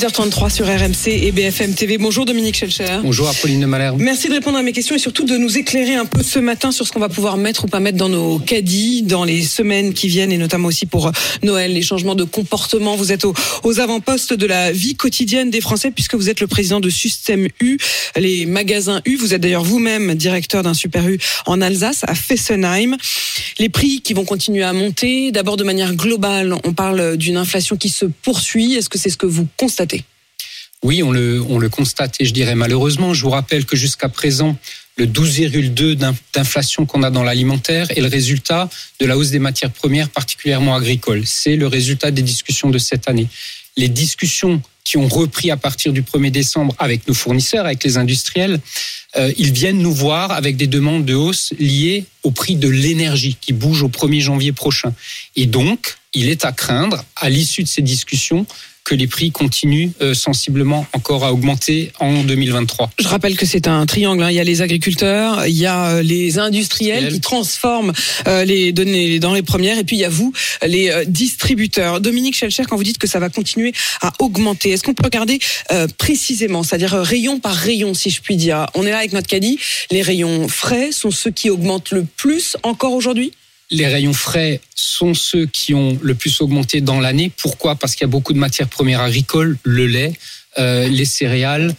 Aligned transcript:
8h33 0.00 0.48
sur 0.48 0.66
RMC 0.66 1.08
et 1.08 1.30
BFM 1.30 1.74
TV. 1.74 1.98
Bonjour 1.98 2.24
Dominique 2.24 2.56
Schelcher. 2.56 3.00
Bonjour 3.02 3.28
Apolline 3.28 3.60
de 3.60 3.66
Malherbe. 3.66 4.00
Merci 4.00 4.28
de 4.28 4.32
répondre 4.32 4.56
à 4.56 4.62
mes 4.62 4.72
questions 4.72 4.96
et 4.96 4.98
surtout 4.98 5.24
de 5.24 5.36
nous 5.36 5.58
éclairer 5.58 5.94
un 5.94 6.06
peu 6.06 6.22
ce 6.22 6.38
matin 6.38 6.72
sur 6.72 6.86
ce 6.86 6.92
qu'on 6.92 7.00
va 7.00 7.10
pouvoir 7.10 7.36
mettre 7.36 7.64
ou 7.64 7.68
pas 7.68 7.80
mettre 7.80 7.98
dans 7.98 8.08
nos 8.08 8.38
caddies 8.38 9.02
dans 9.02 9.24
les 9.24 9.42
semaines 9.42 9.92
qui 9.92 10.08
viennent 10.08 10.32
et 10.32 10.38
notamment 10.38 10.68
aussi 10.68 10.86
pour 10.86 11.08
euh, 11.08 11.12
Noël, 11.42 11.74
les 11.74 11.82
changements 11.82 12.14
de 12.14 12.24
comportement. 12.24 12.96
Vous 12.96 13.12
êtes 13.12 13.26
aux, 13.26 13.34
aux 13.62 13.78
avant-postes 13.78 14.32
de 14.32 14.46
la 14.46 14.72
vie 14.72 14.94
quotidienne 14.94 15.50
des 15.50 15.60
Français 15.60 15.90
puisque 15.90 16.14
vous 16.14 16.30
êtes 16.30 16.40
le 16.40 16.46
président 16.46 16.80
de 16.80 16.88
Système 16.88 17.48
U, 17.60 17.76
les 18.16 18.46
magasins 18.46 19.02
U. 19.04 19.16
Vous 19.16 19.34
êtes 19.34 19.42
d'ailleurs 19.42 19.64
vous-même 19.64 20.14
directeur 20.14 20.62
d'un 20.62 20.72
super 20.72 21.06
U 21.06 21.18
en 21.44 21.60
Alsace, 21.60 22.04
à 22.08 22.14
Fessenheim. 22.14 22.96
Les 23.58 23.68
prix 23.68 24.00
qui 24.00 24.14
vont 24.14 24.24
continuer 24.24 24.62
à 24.62 24.72
monter, 24.72 25.30
d'abord 25.30 25.58
de 25.58 25.64
manière 25.64 25.94
globale, 25.94 26.54
on 26.64 26.72
parle 26.72 27.18
d'une 27.18 27.36
inflation 27.36 27.76
qui 27.76 27.90
se 27.90 28.06
poursuit. 28.06 28.76
Est-ce 28.76 28.88
que 28.88 28.96
c'est 28.96 29.10
ce 29.10 29.18
que 29.18 29.26
vous 29.26 29.46
constatez 29.58 29.89
Oui, 30.82 31.02
on 31.02 31.12
le, 31.12 31.42
on 31.48 31.58
le 31.58 31.68
constate 31.68 32.16
et 32.20 32.24
je 32.24 32.32
dirais 32.32 32.54
malheureusement. 32.54 33.12
Je 33.12 33.22
vous 33.22 33.30
rappelle 33.30 33.66
que 33.66 33.76
jusqu'à 33.76 34.08
présent, 34.08 34.56
le 34.96 35.06
12,2 35.06 35.94
d'in- 35.94 36.14
d'inflation 36.32 36.86
qu'on 36.86 37.02
a 37.02 37.10
dans 37.10 37.22
l'alimentaire 37.22 37.90
est 37.90 38.00
le 38.00 38.06
résultat 38.08 38.68
de 38.98 39.06
la 39.06 39.16
hausse 39.18 39.30
des 39.30 39.38
matières 39.38 39.70
premières, 39.70 40.08
particulièrement 40.08 40.74
agricoles. 40.74 41.26
C'est 41.26 41.56
le 41.56 41.66
résultat 41.66 42.10
des 42.10 42.22
discussions 42.22 42.70
de 42.70 42.78
cette 42.78 43.08
année. 43.08 43.28
Les 43.76 43.88
discussions 43.88 44.62
qui 44.84 44.96
ont 44.96 45.06
repris 45.06 45.50
à 45.50 45.56
partir 45.58 45.92
du 45.92 46.02
1er 46.02 46.30
décembre 46.30 46.74
avec 46.78 47.06
nos 47.06 47.14
fournisseurs, 47.14 47.66
avec 47.66 47.84
les 47.84 47.98
industriels, 47.98 48.58
euh, 49.16 49.32
ils 49.36 49.52
viennent 49.52 49.78
nous 49.78 49.94
voir 49.94 50.32
avec 50.32 50.56
des 50.56 50.66
demandes 50.66 51.04
de 51.04 51.14
hausse 51.14 51.52
liées 51.58 52.06
au 52.22 52.30
prix 52.30 52.56
de 52.56 52.68
l'énergie 52.68 53.36
qui 53.40 53.52
bouge 53.52 53.82
au 53.82 53.88
1er 53.88 54.20
janvier 54.20 54.52
prochain. 54.52 54.94
Et 55.36 55.46
donc, 55.46 55.96
il 56.14 56.28
est 56.28 56.44
à 56.44 56.52
craindre, 56.52 57.04
à 57.16 57.28
l'issue 57.28 57.62
de 57.62 57.68
ces 57.68 57.82
discussions, 57.82 58.46
que 58.90 58.96
les 58.96 59.06
prix 59.06 59.30
continuent 59.30 59.90
euh, 60.00 60.14
sensiblement 60.14 60.84
encore 60.94 61.24
à 61.24 61.32
augmenter 61.32 61.92
en 62.00 62.24
2023. 62.24 62.90
Je 62.98 63.06
rappelle 63.06 63.36
que 63.36 63.46
c'est 63.46 63.68
un 63.68 63.86
triangle. 63.86 64.24
hein. 64.24 64.30
Il 64.32 64.34
y 64.34 64.40
a 64.40 64.44
les 64.44 64.62
agriculteurs, 64.62 65.46
il 65.46 65.56
y 65.56 65.64
a 65.64 65.90
euh, 65.90 66.02
les 66.02 66.40
industriels 66.40 67.12
qui 67.12 67.20
transforment 67.20 67.92
euh, 68.26 68.44
les 68.44 68.72
données 68.72 69.06
les 69.06 69.20
denrées 69.20 69.42
premières, 69.42 69.78
et 69.78 69.84
puis 69.84 69.94
il 69.94 70.00
y 70.00 70.04
a 70.04 70.08
vous, 70.08 70.32
les 70.66 70.92
distributeurs. 71.06 72.00
Dominique 72.00 72.34
Schelcher, 72.34 72.64
quand 72.68 72.76
vous 72.76 72.82
dites 72.82 72.98
que 72.98 73.06
ça 73.06 73.20
va 73.20 73.28
continuer 73.28 73.72
à 74.00 74.12
augmenter, 74.18 74.70
est-ce 74.70 74.82
qu'on 74.82 74.94
peut 74.94 75.04
regarder 75.04 75.38
euh, 75.70 75.86
précisément, 75.96 76.64
c'est-à-dire 76.64 76.94
rayon 76.94 77.38
par 77.38 77.54
rayon, 77.54 77.94
si 77.94 78.10
je 78.10 78.20
puis 78.20 78.34
dire? 78.36 78.66
On 78.74 78.84
est 78.84 78.90
là 78.90 78.98
avec 78.98 79.12
notre 79.12 79.28
caddie. 79.28 79.60
Les 79.92 80.02
rayons 80.02 80.48
frais 80.48 80.90
sont 80.90 81.12
ceux 81.12 81.30
qui 81.30 81.48
augmentent 81.48 81.92
le 81.92 82.04
plus 82.16 82.56
encore 82.64 82.94
aujourd'hui? 82.94 83.30
Les 83.70 83.86
rayons 83.86 84.12
frais 84.12 84.60
sont 84.74 85.14
ceux 85.14 85.46
qui 85.46 85.74
ont 85.74 85.98
le 86.02 86.14
plus 86.14 86.40
augmenté 86.40 86.80
dans 86.80 87.00
l'année. 87.00 87.30
Pourquoi? 87.36 87.76
Parce 87.76 87.94
qu'il 87.94 88.04
y 88.04 88.10
a 88.10 88.12
beaucoup 88.12 88.32
de 88.32 88.38
matières 88.38 88.68
premières 88.68 89.00
agricoles, 89.00 89.58
le 89.62 89.86
lait, 89.86 90.12
euh, 90.58 90.88
les 90.88 91.04
céréales, 91.04 91.74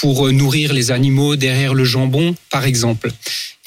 pour 0.00 0.30
nourrir 0.32 0.72
les 0.72 0.90
animaux, 0.90 1.36
derrière 1.36 1.74
le 1.74 1.84
jambon, 1.84 2.34
par 2.50 2.64
exemple. 2.64 3.12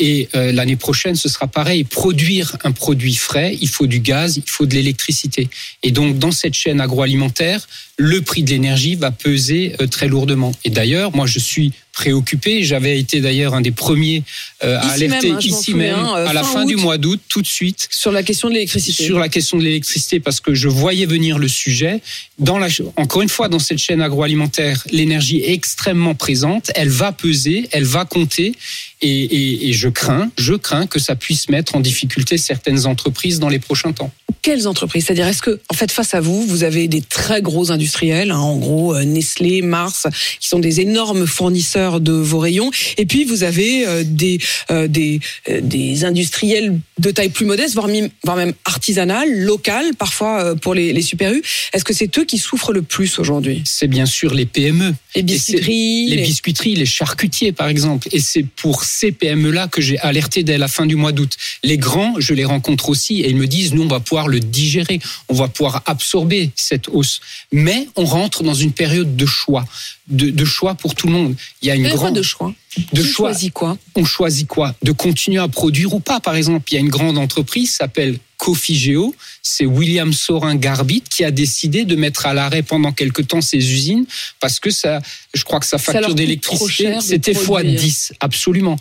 Et 0.02 0.30
euh, 0.36 0.52
l'année 0.52 0.78
prochaine, 0.78 1.16
ce 1.16 1.30
sera 1.30 1.46
pareil. 1.46 1.84
Produire 1.84 2.58
un 2.64 2.72
produit 2.72 3.14
frais, 3.14 3.56
il 3.62 3.68
faut 3.68 3.86
du 3.86 4.00
gaz, 4.00 4.38
il 4.38 4.50
faut 4.50 4.66
de 4.66 4.74
l'électricité. 4.74 5.48
Et 5.84 5.92
donc, 5.92 6.18
dans 6.18 6.32
cette 6.32 6.56
chaîne 6.56 6.82
agroalimentaire, 6.82 7.68
le 7.98 8.22
prix 8.22 8.42
de 8.42 8.50
l'énergie 8.50 8.96
va 8.96 9.12
peser 9.12 9.76
euh, 9.80 9.86
très 9.86 10.08
lourdement. 10.08 10.54
Et 10.66 10.72
d'ailleurs, 10.72 11.16
moi, 11.16 11.28
je 11.28 11.38
suis 11.38 11.72
préoccupé. 11.94 12.64
J'avais 12.64 13.00
été 13.00 13.22
d'ailleurs 13.22 13.54
un 13.54 13.62
des 13.62 13.72
premiers 13.72 14.24
euh, 14.64 14.80
à 14.80 14.96
Ici 14.96 15.02
même, 15.02 15.12
alerter 15.12 15.32
hein, 15.32 15.40
je 15.40 15.50
m'en 15.50 15.60
ici 15.60 15.74
même, 15.74 15.96
euh, 15.96 16.28
à 16.28 16.34
la 16.34 16.44
fin 16.44 16.66
du 16.66 16.78
mois 16.78 16.98
d'août, 16.98 17.20
tout 17.28 17.42
de 17.42 17.48
suite, 17.48 17.88
sur 17.92 18.12
la 18.12 18.24
question 18.24 18.50
de 18.50 18.54
l'électricité 18.54 19.04
sur 19.04 19.20
la 19.20 19.30
question 19.30 19.58
de 19.58 19.64
l'électricité 19.64 20.20
parce 20.20 20.40
que 20.40 20.54
je 20.54 20.68
voyais 20.68 21.06
venir 21.06 21.38
le 21.38 21.48
sujet. 21.48 22.02
Dans 22.40 22.58
la, 22.58 22.68
encore 22.96 23.22
une 23.22 23.30
fois, 23.30 23.50
dans 23.50 23.60
cette 23.60 23.78
chaîne 23.78 24.02
agroalimentaire, 24.02 24.84
l'énergie 24.92 25.42
est 25.42 25.54
extrêmement 25.54 25.91
présente. 26.16 26.72
Elle 26.76 26.90
va 26.90 27.12
peser, 27.12 27.68
elle 27.72 27.84
va 27.86 28.06
compter, 28.06 28.54
et, 29.02 29.10
et, 29.24 29.70
et 29.70 29.74
je 29.74 29.90
crains, 29.90 30.30
je 30.38 30.54
crains 30.54 30.88
que 30.88 31.00
ça 31.00 31.16
puisse 31.16 31.50
mettre 31.50 31.76
en 31.76 31.80
difficulté 31.80 32.38
certaines 32.38 32.86
entreprises 32.86 33.40
dans 33.40 33.50
les 33.50 33.60
prochains 33.60 33.92
temps. 33.94 34.12
Quelles 34.42 34.68
entreprises? 34.68 35.06
C'est-à-dire, 35.06 35.28
est-ce 35.28 35.42
que, 35.42 35.60
en 35.70 35.76
fait, 35.76 35.92
face 35.92 36.14
à 36.16 36.20
vous, 36.22 36.44
vous 36.48 36.64
avez 36.64 36.88
des 36.88 37.02
très 37.02 37.42
gros 37.44 37.70
industriels, 37.72 38.32
hein, 38.32 38.40
en 38.40 38.58
gros 38.58 38.96
euh, 38.96 39.04
Nestlé, 39.04 39.62
Mars, 39.62 40.08
qui 40.40 40.48
sont 40.48 40.58
des 40.58 40.80
énormes 40.82 41.28
fournisseurs 41.28 42.00
de 42.00 42.12
vos 42.14 42.40
rayons, 42.40 42.72
et 42.98 43.06
puis 43.06 43.24
vous 43.24 43.44
avez 43.44 43.86
euh, 43.86 44.04
des 44.06 44.40
euh, 44.72 44.88
des 44.88 45.20
euh, 45.50 45.62
des 45.62 46.06
industriels 46.06 46.80
de 46.98 47.12
taille 47.12 47.30
plus 47.30 47.46
modeste, 47.46 47.76
voire, 47.76 47.88
mi- 47.88 48.12
voire 48.24 48.38
même 48.38 48.54
artisanale, 48.66 49.30
locale, 49.32 49.92
parfois 49.98 50.56
pour 50.56 50.74
les, 50.74 50.92
les 50.94 51.02
super 51.04 51.34
U. 51.34 51.44
Est-ce 51.74 51.84
que 51.84 51.94
c'est 51.94 52.18
eux 52.18 52.26
qui 52.26 52.38
souffrent 52.40 52.72
le 52.74 52.82
plus 52.82 53.20
aujourd'hui? 53.20 53.62
C'est 53.66 53.88
bien 53.88 54.06
sûr 54.08 54.34
les 54.34 54.46
PME. 54.46 54.94
Les 55.16 55.24
biscuiteries, 55.24 56.08
les 56.10 56.16
les- 56.16 56.22
biscuiteries, 56.24 56.76
les 56.76 56.86
charcutiers 56.86 57.52
par 57.52 57.68
exemple. 57.68 58.08
Et 58.12 58.20
c'est 58.20 58.44
pour 58.56 58.84
ces 58.92 59.12
PME-là 59.12 59.68
que 59.68 59.82
j'ai 59.82 59.98
alerté 60.00 60.44
dès 60.44 60.58
la 60.58 60.68
fin 60.68 60.86
du 60.86 60.96
mois 60.96 61.12
d'août. 61.12 61.36
Les 61.64 61.78
grands, 61.78 62.16
je 62.20 62.34
les 62.34 62.46
rencontre 62.46 62.90
aussi 62.90 63.22
et 63.22 63.30
ils 63.30 63.36
me 63.36 63.48
disent, 63.48 63.74
nous, 63.74 63.84
on 63.84 63.88
va 63.88 64.00
pouvoir 64.00 64.28
le 64.28 64.40
digérer, 64.40 65.00
on 65.30 65.34
va 65.34 65.48
pouvoir 65.48 65.82
absorber 65.86 66.52
cette 66.56 66.88
hausse. 66.90 67.22
Mais 67.52 67.88
on 67.96 68.06
rentre 68.06 68.44
dans 68.44 68.54
une 68.54 68.74
période 68.74 69.16
de 69.16 69.26
choix, 69.26 69.66
de, 70.08 70.30
de 70.30 70.46
choix 70.46 70.76
pour 70.76 70.96
tout 70.96 71.08
le 71.08 71.14
monde. 71.14 71.36
Il 71.62 71.68
y 71.68 71.72
a 71.72 71.76
une 71.76 71.88
grande 71.88 72.16
de 72.16 72.22
choix? 72.22 72.54
De 72.94 73.04
choix. 73.04 73.30
choisit 73.30 73.54
quoi 73.54 73.78
On 73.96 74.06
choisit 74.06 74.48
quoi? 74.48 74.76
De 74.82 74.92
continuer 74.92 75.40
à 75.40 75.48
produire 75.48 75.94
ou 75.94 76.00
pas. 76.00 76.20
Par 76.20 76.36
exemple, 76.36 76.72
il 76.72 76.76
y 76.76 76.78
a 76.78 76.82
une 76.82 76.90
grande 76.90 77.18
entreprise 77.18 77.72
s'appelle 77.72 78.18
Cofigeo. 78.38 79.14
C'est 79.42 79.66
William 79.66 80.14
Sorin 80.14 80.56
Garbit 80.56 81.02
qui 81.02 81.24
a 81.24 81.32
décidé 81.32 81.86
de 81.86 81.96
mettre 81.96 82.26
à 82.26 82.34
l'arrêt 82.34 82.64
pendant 82.64 82.92
quelque 82.92 83.22
temps 83.22 83.42
ses 83.42 83.58
usines 83.58 84.06
parce 84.40 84.60
que 84.60 84.72
ça, 84.72 85.02
je 85.34 85.44
crois 85.44 85.60
que 85.60 85.66
sa 85.66 85.78
facture 85.78 86.16
d'électricité, 86.16 87.00
c'était 87.02 87.34
fois 87.34 87.60
produire. 87.60 87.80
10. 87.80 88.14
Absolument. 88.20 88.78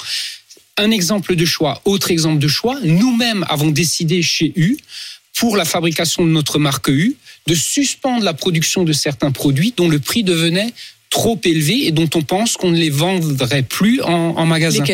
Un 0.77 0.91
exemple 0.91 1.37
de 1.37 1.45
choix. 1.45 1.83
Autre 1.85 2.11
exemple 2.11 2.39
de 2.39 2.49
choix. 2.49 2.79
Nous-mêmes 2.83 3.45
avons 3.49 3.71
décidé 3.71 4.23
chez 4.23 4.53
U, 4.57 4.79
pour 5.37 5.57
la 5.57 5.65
fabrication 5.65 6.25
de 6.25 6.31
notre 6.31 6.59
marque 6.59 6.89
U, 6.89 7.17
de 7.47 7.55
suspendre 7.55 8.25
la 8.25 8.35
production 8.35 8.85
de 8.85 8.93
certains 8.93 9.31
produits 9.31 9.73
dont 9.77 9.89
le 9.89 9.99
prix 9.99 10.23
devenait 10.23 10.73
trop 11.11 11.39
élevé 11.45 11.87
et 11.87 11.93
dont 11.93 12.09
on 12.15 12.23
pense 12.23 12.57
qu'on 12.57 12.71
ne 12.71 12.79
les 12.79 12.91
vendrait 12.91 13.63
plus 13.63 14.01
en, 14.01 14.47
magasin 14.47 14.85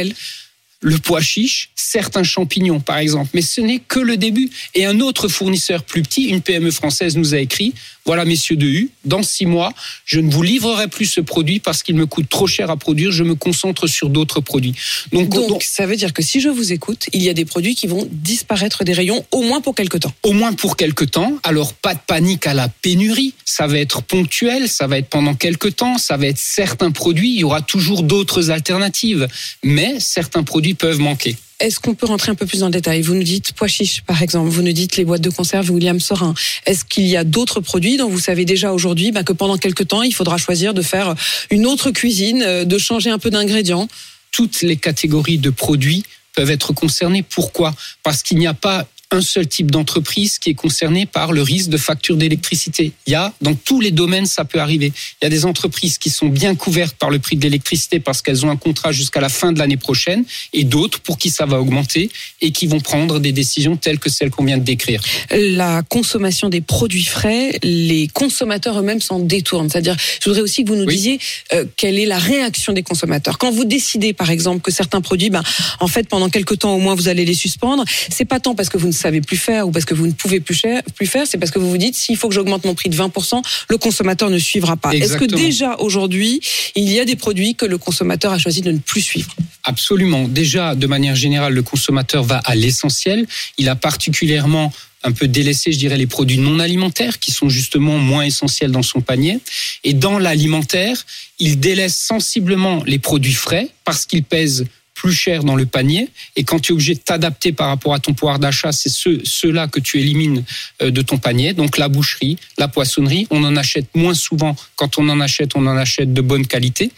le 0.81 0.99
pois 0.99 1.21
chiche, 1.21 1.71
certains 1.75 2.23
champignons 2.23 2.81
par 2.81 2.99
exemple. 2.99 3.31
Mais 3.35 3.43
ce 3.43 3.61
n'est 3.61 3.79
que 3.79 3.99
le 3.99 4.17
début. 4.17 4.51
Et 4.75 4.87
un 4.87 5.01
autre 5.01 5.29
fournisseur 5.29 5.83
plus 5.83 6.03
petit, 6.03 6.25
une 6.25 6.43
PME 6.43 6.71
française, 6.71 7.17
nous 7.17 7.35
a 7.35 7.39
écrit, 7.39 7.75
voilà 8.05 8.25
messieurs 8.25 8.57
de 8.57 8.67
U, 8.67 8.91
dans 9.05 9.23
six 9.23 9.47
mois, 9.47 9.73
je 10.05 10.21
ne 10.21 10.31
vous 10.31 10.43
livrerai 10.43 10.89
plus 10.89 11.07
ce 11.07 11.21
produit 11.21 11.59
parce 11.59 11.83
qu'il 11.83 11.97
me 11.97 12.07
coûte 12.07 12.29
trop 12.29 12.47
cher 12.47 12.71
à 12.71 12.77
produire, 12.77 13.11
je 13.11 13.25
me 13.25 13.35
concentre 13.35 13.87
sur 13.87 14.11
d'autres 14.11 14.41
produits. 14.41 14.75
Donc, 15.13 15.29
donc, 15.31 15.49
donc, 15.49 15.63
ça 15.63 15.87
veut 15.87 15.97
dire 15.97 16.13
que 16.13 16.23
si 16.23 16.41
je 16.41 16.49
vous 16.49 16.73
écoute, 16.73 17.07
il 17.13 17.23
y 17.23 17.29
a 17.29 17.35
des 17.35 17.45
produits 17.45 17.75
qui 17.75 17.87
vont 17.87 18.07
disparaître 18.11 18.85
des 18.85 18.93
rayons, 18.93 19.25
au 19.33 19.43
moins 19.43 19.61
pour 19.61 19.75
quelque 19.75 19.99
temps. 19.99 20.13
au 20.23 20.33
moins 20.33 20.53
pour 20.53 20.77
quelque 20.77 21.05
temps. 21.05 21.33
Alors 21.43 21.73
pas 21.73 21.95
de 21.95 22.01
panique 22.07 22.47
à 22.47 22.55
la 22.55 22.69
pénurie, 22.69 23.35
ça 23.45 23.67
va 23.67 23.79
être 23.79 24.03
ponctuel, 24.03 24.69
ça 24.69 24.87
va 24.87 24.99
être 24.99 25.09
pendant 25.09 25.35
quelque 25.35 25.69
temps, 25.69 25.99
ça 25.99 26.17
va 26.17 26.27
être 26.27 26.39
certains 26.39 26.91
produits, 26.91 27.35
il 27.35 27.41
y 27.41 27.45
aura 27.45 27.63
toujours 27.63 28.03
d'autres 28.03 28.51
alternatives, 28.51 29.27
mais 29.65 29.99
certains 30.01 30.43
produits 30.43 30.66
peuvent 30.75 30.99
manquer. 30.99 31.37
Est-ce 31.59 31.81
qu'on 31.81 31.95
peut 31.95 32.07
rentrer 32.07 32.31
un 32.31 32.35
peu 32.35 32.45
plus 32.45 32.61
dans 32.61 32.67
le 32.67 32.73
détail? 32.73 33.01
Vous 33.01 33.15
nous 33.15 33.23
dites 33.23 33.53
pois 33.53 33.67
chiche, 33.67 34.03
par 34.03 34.23
exemple. 34.23 34.51
Vous 34.51 34.61
nous 34.61 34.73
dites 34.73 34.97
les 34.99 35.07
boîtes 35.07 35.23
de 35.23 35.31
conserve 35.31 35.71
William 35.71 35.99
Sorin. 36.01 36.35
Est-ce 36.67 36.85
qu'il 36.85 37.07
y 37.07 37.17
a 37.17 37.25
d'autres 37.25 37.61
produits 37.61 37.97
dont 37.97 38.11
vous 38.11 38.21
savez 38.21 38.45
déjà 38.45 38.73
aujourd'hui 38.73 39.11
bah, 39.11 39.23
que 39.23 39.33
pendant 39.33 39.57
quelques 39.57 39.89
temps, 39.89 40.03
il 40.03 40.15
faudra 40.15 40.37
choisir 40.37 40.75
de 40.75 40.83
faire 40.83 41.15
une 41.51 41.65
autre 41.65 41.91
cuisine, 41.93 42.43
euh, 42.43 42.65
de 42.65 42.77
changer 42.77 43.09
un 43.09 43.19
peu 43.19 43.31
d'ingrédients? 43.31 43.89
Toutes 44.33 44.61
les 44.61 44.77
catégories 44.77 45.39
de 45.39 45.49
produits 45.49 46.05
peuvent 46.35 46.51
être 46.51 46.75
concernées. 46.75 47.23
Pourquoi? 47.23 47.75
Parce 48.03 48.23
qu'il 48.23 48.39
n'y 48.39 48.47
a 48.47 48.55
pas 48.55 48.87
un 49.13 49.21
seul 49.21 49.47
type 49.47 49.71
d'entreprise 49.71 50.39
qui 50.39 50.51
est 50.51 50.55
concerné 50.55 51.07
par 51.07 51.33
le 51.33 51.41
risque 51.43 51.69
de 51.71 51.77
facture 51.77 52.17
d'électricité. 52.17 52.93
Il 53.07 53.13
y 53.13 53.15
a, 53.15 53.33
dans 53.41 53.55
tous 53.55 53.81
les 53.81 53.93
domaines, 53.93 54.27
ça 54.27 54.45
peut 54.45 54.59
arriver. 54.61 54.93
Il 55.23 55.25
y 55.25 55.27
a 55.27 55.31
des 55.31 55.45
entreprises 55.45 55.97
qui 55.99 56.11
sont 56.11 56.27
bien 56.27 56.57
couvertes 56.57 56.97
par 56.97 57.11
le 57.11 57.19
prix 57.21 57.37
de 57.37 57.43
l'électricité 57.43 58.01
parce 58.01 58.21
qu'elles 58.21 58.45
ont 58.45 58.51
un 58.51 58.57
contrat 58.57 58.91
jusqu'à 58.91 59.21
la 59.21 59.29
fin 59.29 59.53
de 59.53 59.59
l'année 59.61 59.77
prochaine 59.77 60.25
et 60.53 60.65
d'autres 60.65 60.99
pour 61.01 61.19
qui 61.19 61.31
ça 61.31 61.47
va 61.47 61.61
augmenter 61.61 62.11
et 62.41 62.51
qui 62.51 62.67
vont 62.67 62.81
prendre 62.81 63.21
des 63.21 63.31
décisions 63.33 63.77
telles 63.77 64.01
que 64.01 64.11
celles 64.11 64.31
qu'on 64.31 64.45
vient 64.45 64.59
de 64.59 64.65
décrire. 64.65 65.01
La 65.31 65.83
consommation 65.83 66.49
des 66.49 66.61
produits 66.61 67.05
frais, 67.05 67.59
les 67.63 68.09
consommateurs 68.09 68.79
eux-mêmes 68.81 69.01
s'en 69.01 69.21
détournent. 69.21 69.71
C'est-à-dire, 69.71 69.97
je 70.21 70.29
voudrais 70.29 70.43
aussi 70.43 70.65
que 70.65 70.71
vous 70.71 70.77
nous 70.77 70.85
Oui. 70.85 70.95
disiez 70.97 71.21
euh, 71.53 71.65
quelle 71.77 71.99
est 71.99 72.07
la 72.07 72.19
réaction 72.19 72.73
des 72.73 72.83
consommateurs. 72.83 73.39
Quand 73.39 73.53
vous 73.53 73.65
décidez, 73.65 74.13
par 74.13 74.31
exemple, 74.31 74.63
que 74.63 74.73
certains 74.73 75.01
produits, 75.01 75.31
ben, 75.31 75.43
en 75.79 75.87
fait, 75.87 76.09
pendant 76.09 76.29
quelques 76.29 76.59
temps 76.59 76.75
au 76.75 76.79
moins, 76.79 76.97
vous 76.97 77.07
allez 77.09 77.25
les 77.25 77.35
suspendre, 77.35 77.85
c'est 78.11 78.25
pas 78.25 78.41
tant 78.41 78.55
parce 78.57 78.69
que 78.69 78.79
vous 78.79 78.89
ne 78.89 78.96
savez 78.97 79.21
plus 79.21 79.37
faire 79.37 79.69
ou 79.69 79.71
parce 79.71 79.85
que 79.85 79.95
vous 79.95 80.07
ne 80.07 80.13
pouvez 80.13 80.41
plus, 80.41 80.55
cher, 80.55 80.83
plus 80.95 81.07
faire, 81.07 81.27
c'est 81.27 81.39
parce 81.39 81.51
que 81.51 81.59
vous 81.59 81.71
vous 81.71 81.79
dites 81.79 81.95
s'il 81.95 82.17
faut 82.17 82.29
que 82.29 82.35
j'augmente 82.35 82.65
mon 82.65 82.75
prix 82.75 82.89
de 82.89 82.97
20%, 82.97 83.43
le 83.69 83.79
consommateur 83.79 84.31
ne 84.31 84.39
suivra 84.39 84.77
pas. 84.77 84.93
Est-ce 84.93 85.17
que 85.17 85.25
déjà 85.25 85.77
aujourd'hui, 85.79 86.41
il 86.75 86.91
y 86.91 86.99
a 86.99 87.05
des 87.05 87.17
produits 87.17 87.55
que 87.55 87.67
le 87.67 87.79
consommateur 87.79 88.33
a 88.33 88.39
choisi 88.39 88.61
de 88.61 88.73
ne 88.73 88.79
plus 88.79 89.01
suivre? 89.01 89.35
Absolument. 89.65 90.29
Déjà, 90.29 90.75
de 90.75 90.87
manière 90.87 91.15
générale, 91.17 91.53
le 91.53 91.63
consommateur 91.63 92.23
va 92.23 92.39
à 92.39 92.55
l'essentiel. 92.55 93.27
Il 93.59 93.69
a 93.69 93.77
particulièrement 93.77 94.73
un 95.03 95.13
peu 95.13 95.29
délaissé, 95.29 95.73
je 95.73 95.79
dirais, 95.79 95.97
les 95.97 96.07
produits 96.07 96.39
non 96.39 96.59
alimentaires 96.59 97.19
qui 97.19 97.31
sont 97.31 97.49
justement 97.49 97.99
moins 97.99 98.25
essentiels 98.25 98.73
dans 98.73 98.83
son 98.83 99.01
panier. 99.01 99.39
Et 99.85 99.93
dans 99.93 100.19
l'alimentaire, 100.19 101.05
il 101.39 101.61
délaisse 101.61 101.97
sensiblement 101.97 102.83
les 102.87 102.99
produits 102.99 103.33
frais 103.33 103.69
parce 103.85 104.07
qu'ils 104.07 104.25
pèsent 104.25 104.67
plus 104.97 105.13
cher 105.13 105.45
dans 105.45 105.55
le 105.55 105.67
panier. 105.67 106.09
Et 106.35 106.43
quand 106.43 106.59
tu 106.59 106.73
es 106.73 106.75
obligé 106.75 106.95
de 106.95 107.01
t'adapter 107.01 107.53
par 107.53 107.69
rapport 107.69 107.95
à 107.95 108.01
ton 108.01 108.15
pouvoir 108.15 108.39
d'achat, 108.39 108.73
c'est 108.73 108.89
ceux, 108.89 109.21
ceux-là 109.25 109.69
que 109.69 109.79
tu 109.79 110.01
élimines 110.01 110.43
euh, 110.83 110.91
de 110.91 111.03
ton 111.03 111.19
panier. 111.19 111.53
Donc 111.53 111.79
la 111.79 111.89
boucherie, 111.89 112.39
la 112.59 112.67
poissonnerie, 112.67 113.29
on 113.31 113.45
en 113.45 113.57
achète 113.57 113.87
moins 113.95 114.15
souvent. 114.15 114.57
Quand 114.75 114.99
on 114.99 115.09
en 115.09 115.21
achète, 115.21 115.55
on 115.55 115.67
en 115.67 115.77
achète 115.77 116.13
de 116.13 116.21
bonne 116.23 116.47
qualité. 116.47 116.91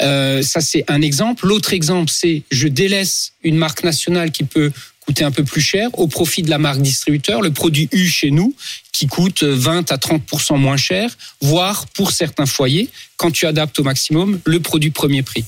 Euh, 0.00 0.40
ça, 0.42 0.60
c'est 0.60 0.84
un 0.88 1.02
exemple. 1.02 1.46
L'autre 1.46 1.74
exemple, 1.74 2.10
c'est 2.10 2.44
je 2.50 2.68
délaisse 2.68 3.32
une 3.42 3.56
marque 3.56 3.82
nationale 3.82 4.30
qui 4.30 4.44
peut 4.44 4.70
coûter 5.00 5.24
un 5.24 5.32
peu 5.32 5.42
plus 5.42 5.60
cher 5.60 5.88
au 5.98 6.06
profit 6.06 6.42
de 6.42 6.50
la 6.50 6.58
marque 6.58 6.80
distributeur, 6.80 7.42
le 7.42 7.50
produit 7.50 7.88
U 7.90 8.06
chez 8.06 8.30
nous, 8.30 8.54
qui 8.92 9.08
coûte 9.08 9.42
20 9.42 9.90
à 9.90 9.96
30% 9.96 10.58
moins 10.58 10.76
cher, 10.76 11.10
voire 11.40 11.86
pour 11.88 12.12
certains 12.12 12.46
foyers, 12.46 12.88
quand 13.16 13.32
tu 13.32 13.46
adaptes 13.46 13.80
au 13.80 13.82
maximum, 13.82 14.38
le 14.44 14.60
produit 14.60 14.90
premier 14.90 15.22
prix. 15.22 15.44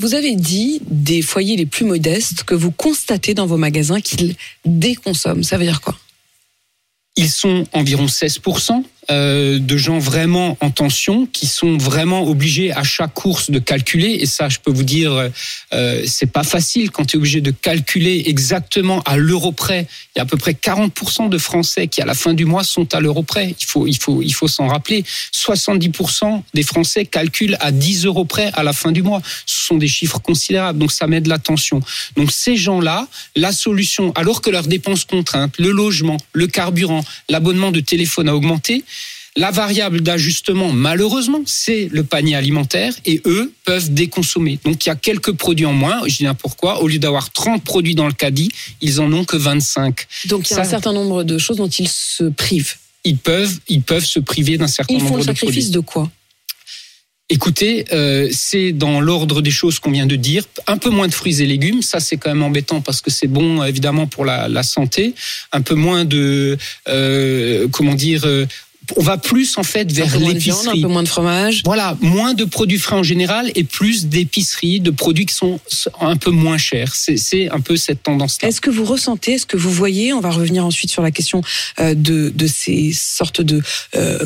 Vous 0.00 0.14
avez 0.14 0.36
dit 0.36 0.80
des 0.88 1.22
foyers 1.22 1.56
les 1.56 1.66
plus 1.66 1.84
modestes 1.84 2.44
que 2.44 2.54
vous 2.54 2.70
constatez 2.70 3.34
dans 3.34 3.46
vos 3.46 3.56
magasins 3.56 4.00
qu'ils 4.00 4.36
déconsomment. 4.64 5.42
Ça 5.42 5.58
veut 5.58 5.64
dire 5.64 5.80
quoi? 5.80 5.98
Ils 7.16 7.28
sont 7.28 7.66
environ 7.72 8.06
16% 8.06 8.84
euh, 9.10 9.58
de 9.58 9.76
gens 9.78 9.98
vraiment 9.98 10.58
en 10.60 10.70
tension 10.70 11.26
qui 11.32 11.46
sont 11.46 11.78
vraiment 11.78 12.28
obligés 12.28 12.72
à 12.72 12.82
chaque 12.82 13.14
course 13.14 13.50
de 13.50 13.58
calculer. 13.58 14.18
Et 14.20 14.26
ça 14.26 14.50
je 14.50 14.58
peux 14.58 14.70
vous 14.70 14.82
dire 14.82 15.30
euh, 15.72 16.02
c'est 16.06 16.30
pas 16.30 16.42
facile 16.42 16.90
quand 16.90 17.06
tu 17.06 17.16
es 17.16 17.18
obligé 17.18 17.40
de 17.40 17.50
calculer 17.50 18.24
exactement 18.26 19.00
à 19.06 19.16
l'euro 19.16 19.50
près. 19.52 19.86
Il 20.14 20.18
y 20.18 20.20
a 20.20 20.24
à 20.24 20.26
peu 20.26 20.36
près 20.36 20.52
40% 20.52 21.30
de 21.30 21.38
français 21.38 21.88
qui 21.88 22.02
à 22.02 22.04
la 22.04 22.12
fin 22.12 22.34
du 22.34 22.44
mois 22.44 22.64
sont 22.64 22.94
à 22.94 23.00
l'euro 23.00 23.22
près. 23.22 23.54
Il 23.58 23.64
faut 23.64 23.86
il 23.86 23.96
faut 23.96 24.20
il 24.20 24.34
faut 24.34 24.46
s'en 24.46 24.66
rappeler. 24.66 25.02
70% 25.34 26.42
des 26.52 26.62
français 26.62 27.06
calculent 27.06 27.56
à 27.60 27.72
10 27.72 28.04
euros 28.04 28.26
près 28.26 28.50
à 28.52 28.62
la 28.62 28.74
fin 28.74 28.92
du 28.92 29.02
mois. 29.02 29.22
Ce 29.46 29.66
sont 29.68 29.76
des 29.78 29.88
chiffres 29.88 30.18
considérables. 30.18 30.78
Donc 30.78 30.92
ça 30.92 31.06
met 31.06 31.22
de 31.22 31.30
la 31.30 31.38
tension. 31.38 31.80
Donc 32.16 32.30
ces 32.30 32.56
gens 32.56 32.80
là 32.80 33.08
la 33.36 33.52
solution 33.52 34.12
alors 34.16 34.42
que 34.42 34.50
leurs 34.50 34.66
dépenses 34.66 35.06
contraintes 35.06 35.54
le 35.58 35.70
logement 35.70 36.18
le 36.34 36.46
carburant 36.46 37.02
l'abonnement 37.30 37.70
de 37.70 37.80
téléphone 37.80 38.28
a 38.28 38.34
augmenté 38.34 38.84
la 39.38 39.50
variable 39.50 40.00
d'ajustement, 40.02 40.72
malheureusement, 40.72 41.40
c'est 41.46 41.88
le 41.90 42.04
panier 42.04 42.34
alimentaire 42.34 42.92
et 43.06 43.22
eux 43.24 43.52
peuvent 43.64 43.92
déconsommer. 43.94 44.58
Donc 44.64 44.84
il 44.84 44.88
y 44.88 44.92
a 44.92 44.96
quelques 44.96 45.32
produits 45.32 45.64
en 45.66 45.72
moins. 45.72 46.02
Je 46.06 46.16
dis 46.18 46.26
pourquoi. 46.38 46.82
Au 46.82 46.88
lieu 46.88 46.98
d'avoir 46.98 47.30
30 47.32 47.62
produits 47.64 47.94
dans 47.94 48.06
le 48.06 48.12
caddie, 48.12 48.50
ils 48.80 49.00
en 49.00 49.12
ont 49.12 49.24
que 49.24 49.36
25. 49.36 50.06
Donc 50.26 50.50
il 50.50 50.50
y 50.50 50.54
a 50.54 50.56
Ça- 50.56 50.62
un 50.62 50.70
certain 50.70 50.92
nombre 50.92 51.22
de 51.24 51.38
choses 51.38 51.56
dont 51.58 51.68
ils 51.68 51.88
se 51.88 52.24
privent. 52.24 52.74
Ils 53.04 53.16
peuvent, 53.16 53.58
ils 53.68 53.80
peuvent 53.82 54.04
se 54.04 54.18
priver 54.20 54.58
d'un 54.58 54.66
certain 54.66 54.92
Ils 54.94 55.00
font 55.00 55.06
nombre 55.06 55.18
le 55.18 55.24
de 55.26 55.32
produits. 55.32 55.46
sacrifice 55.62 55.70
de 55.70 55.80
quoi? 55.80 56.10
Écoutez, 57.30 57.84
euh, 57.92 58.28
c'est 58.32 58.72
dans 58.72 59.02
l'ordre 59.02 59.42
des 59.42 59.50
choses 59.50 59.78
qu'on 59.80 59.90
vient 59.90 60.06
de 60.06 60.16
dire. 60.16 60.44
Un 60.66 60.78
peu 60.78 60.88
moins 60.88 61.06
de 61.08 61.12
fruits 61.12 61.42
et 61.42 61.46
légumes, 61.46 61.82
ça 61.82 62.00
c'est 62.00 62.16
quand 62.16 62.30
même 62.30 62.42
embêtant 62.42 62.80
parce 62.80 63.02
que 63.02 63.10
c'est 63.10 63.26
bon 63.26 63.62
évidemment 63.62 64.06
pour 64.06 64.24
la, 64.24 64.48
la 64.48 64.62
santé. 64.62 65.14
Un 65.52 65.60
peu 65.60 65.74
moins 65.74 66.06
de, 66.06 66.56
euh, 66.88 67.68
comment 67.68 67.92
dire, 67.94 68.22
euh, 68.24 68.46
on 68.96 69.02
va 69.02 69.18
plus 69.18 69.58
en 69.58 69.62
fait 69.62 69.90
vers 69.92 70.06
viande, 70.06 70.22
un 70.22 70.32
l'épicerie. 70.32 70.82
peu 70.82 70.88
moins 70.88 71.02
de 71.02 71.08
fromage. 71.08 71.62
Voilà, 71.64 71.96
moins 72.00 72.34
de 72.34 72.44
produits 72.44 72.78
frais 72.78 72.96
en 72.96 73.02
général 73.02 73.50
et 73.54 73.64
plus 73.64 74.06
d'épicerie, 74.06 74.80
de 74.80 74.90
produits 74.90 75.26
qui 75.26 75.34
sont 75.34 75.60
un 76.00 76.16
peu 76.16 76.30
moins 76.30 76.58
chers. 76.58 76.94
C'est 76.94 77.16
c'est 77.16 77.50
un 77.50 77.60
peu 77.60 77.76
cette 77.76 78.02
tendance-là. 78.02 78.48
Est-ce 78.48 78.60
que 78.60 78.70
vous 78.70 78.84
ressentez, 78.84 79.32
est-ce 79.34 79.46
que 79.46 79.56
vous 79.56 79.70
voyez, 79.72 80.12
on 80.12 80.20
va 80.20 80.30
revenir 80.30 80.64
ensuite 80.64 80.90
sur 80.90 81.02
la 81.02 81.10
question 81.10 81.42
euh, 81.80 81.94
de, 81.94 82.32
de 82.34 82.46
ces 82.46 82.92
sortes 82.92 83.40
de 83.40 83.62
euh, 83.96 84.18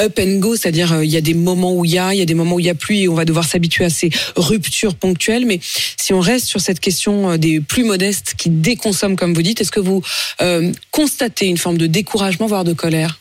up 0.00 0.18
and 0.18 0.38
go, 0.38 0.56
c'est-à-dire 0.56 0.92
euh, 0.92 1.04
il 1.04 1.10
y 1.10 1.16
a 1.16 1.20
des 1.20 1.34
moments 1.34 1.74
où 1.74 1.84
il 1.84 1.92
y 1.92 1.98
a, 1.98 2.12
il 2.12 2.18
y 2.18 2.22
a 2.22 2.26
des 2.26 2.34
moments 2.34 2.56
où 2.56 2.60
il 2.60 2.66
y 2.66 2.70
a 2.70 2.74
plus 2.74 2.96
et 2.96 3.08
on 3.08 3.14
va 3.14 3.24
devoir 3.24 3.44
s'habituer 3.46 3.84
à 3.84 3.90
ces 3.90 4.10
ruptures 4.36 4.94
ponctuelles. 4.94 5.46
Mais 5.46 5.58
si 5.96 6.12
on 6.12 6.20
reste 6.20 6.46
sur 6.46 6.60
cette 6.60 6.80
question 6.80 7.30
euh, 7.30 7.36
des 7.38 7.60
plus 7.60 7.84
modestes 7.84 8.34
qui 8.36 8.50
déconsomment, 8.50 9.16
comme 9.16 9.34
vous 9.34 9.42
dites, 9.42 9.60
est-ce 9.60 9.72
que 9.72 9.80
vous 9.80 10.02
euh, 10.42 10.72
constatez 10.90 11.46
une 11.46 11.56
forme 11.56 11.78
de 11.78 11.86
découragement, 11.86 12.46
voire 12.46 12.64
de 12.64 12.72
colère? 12.74 13.20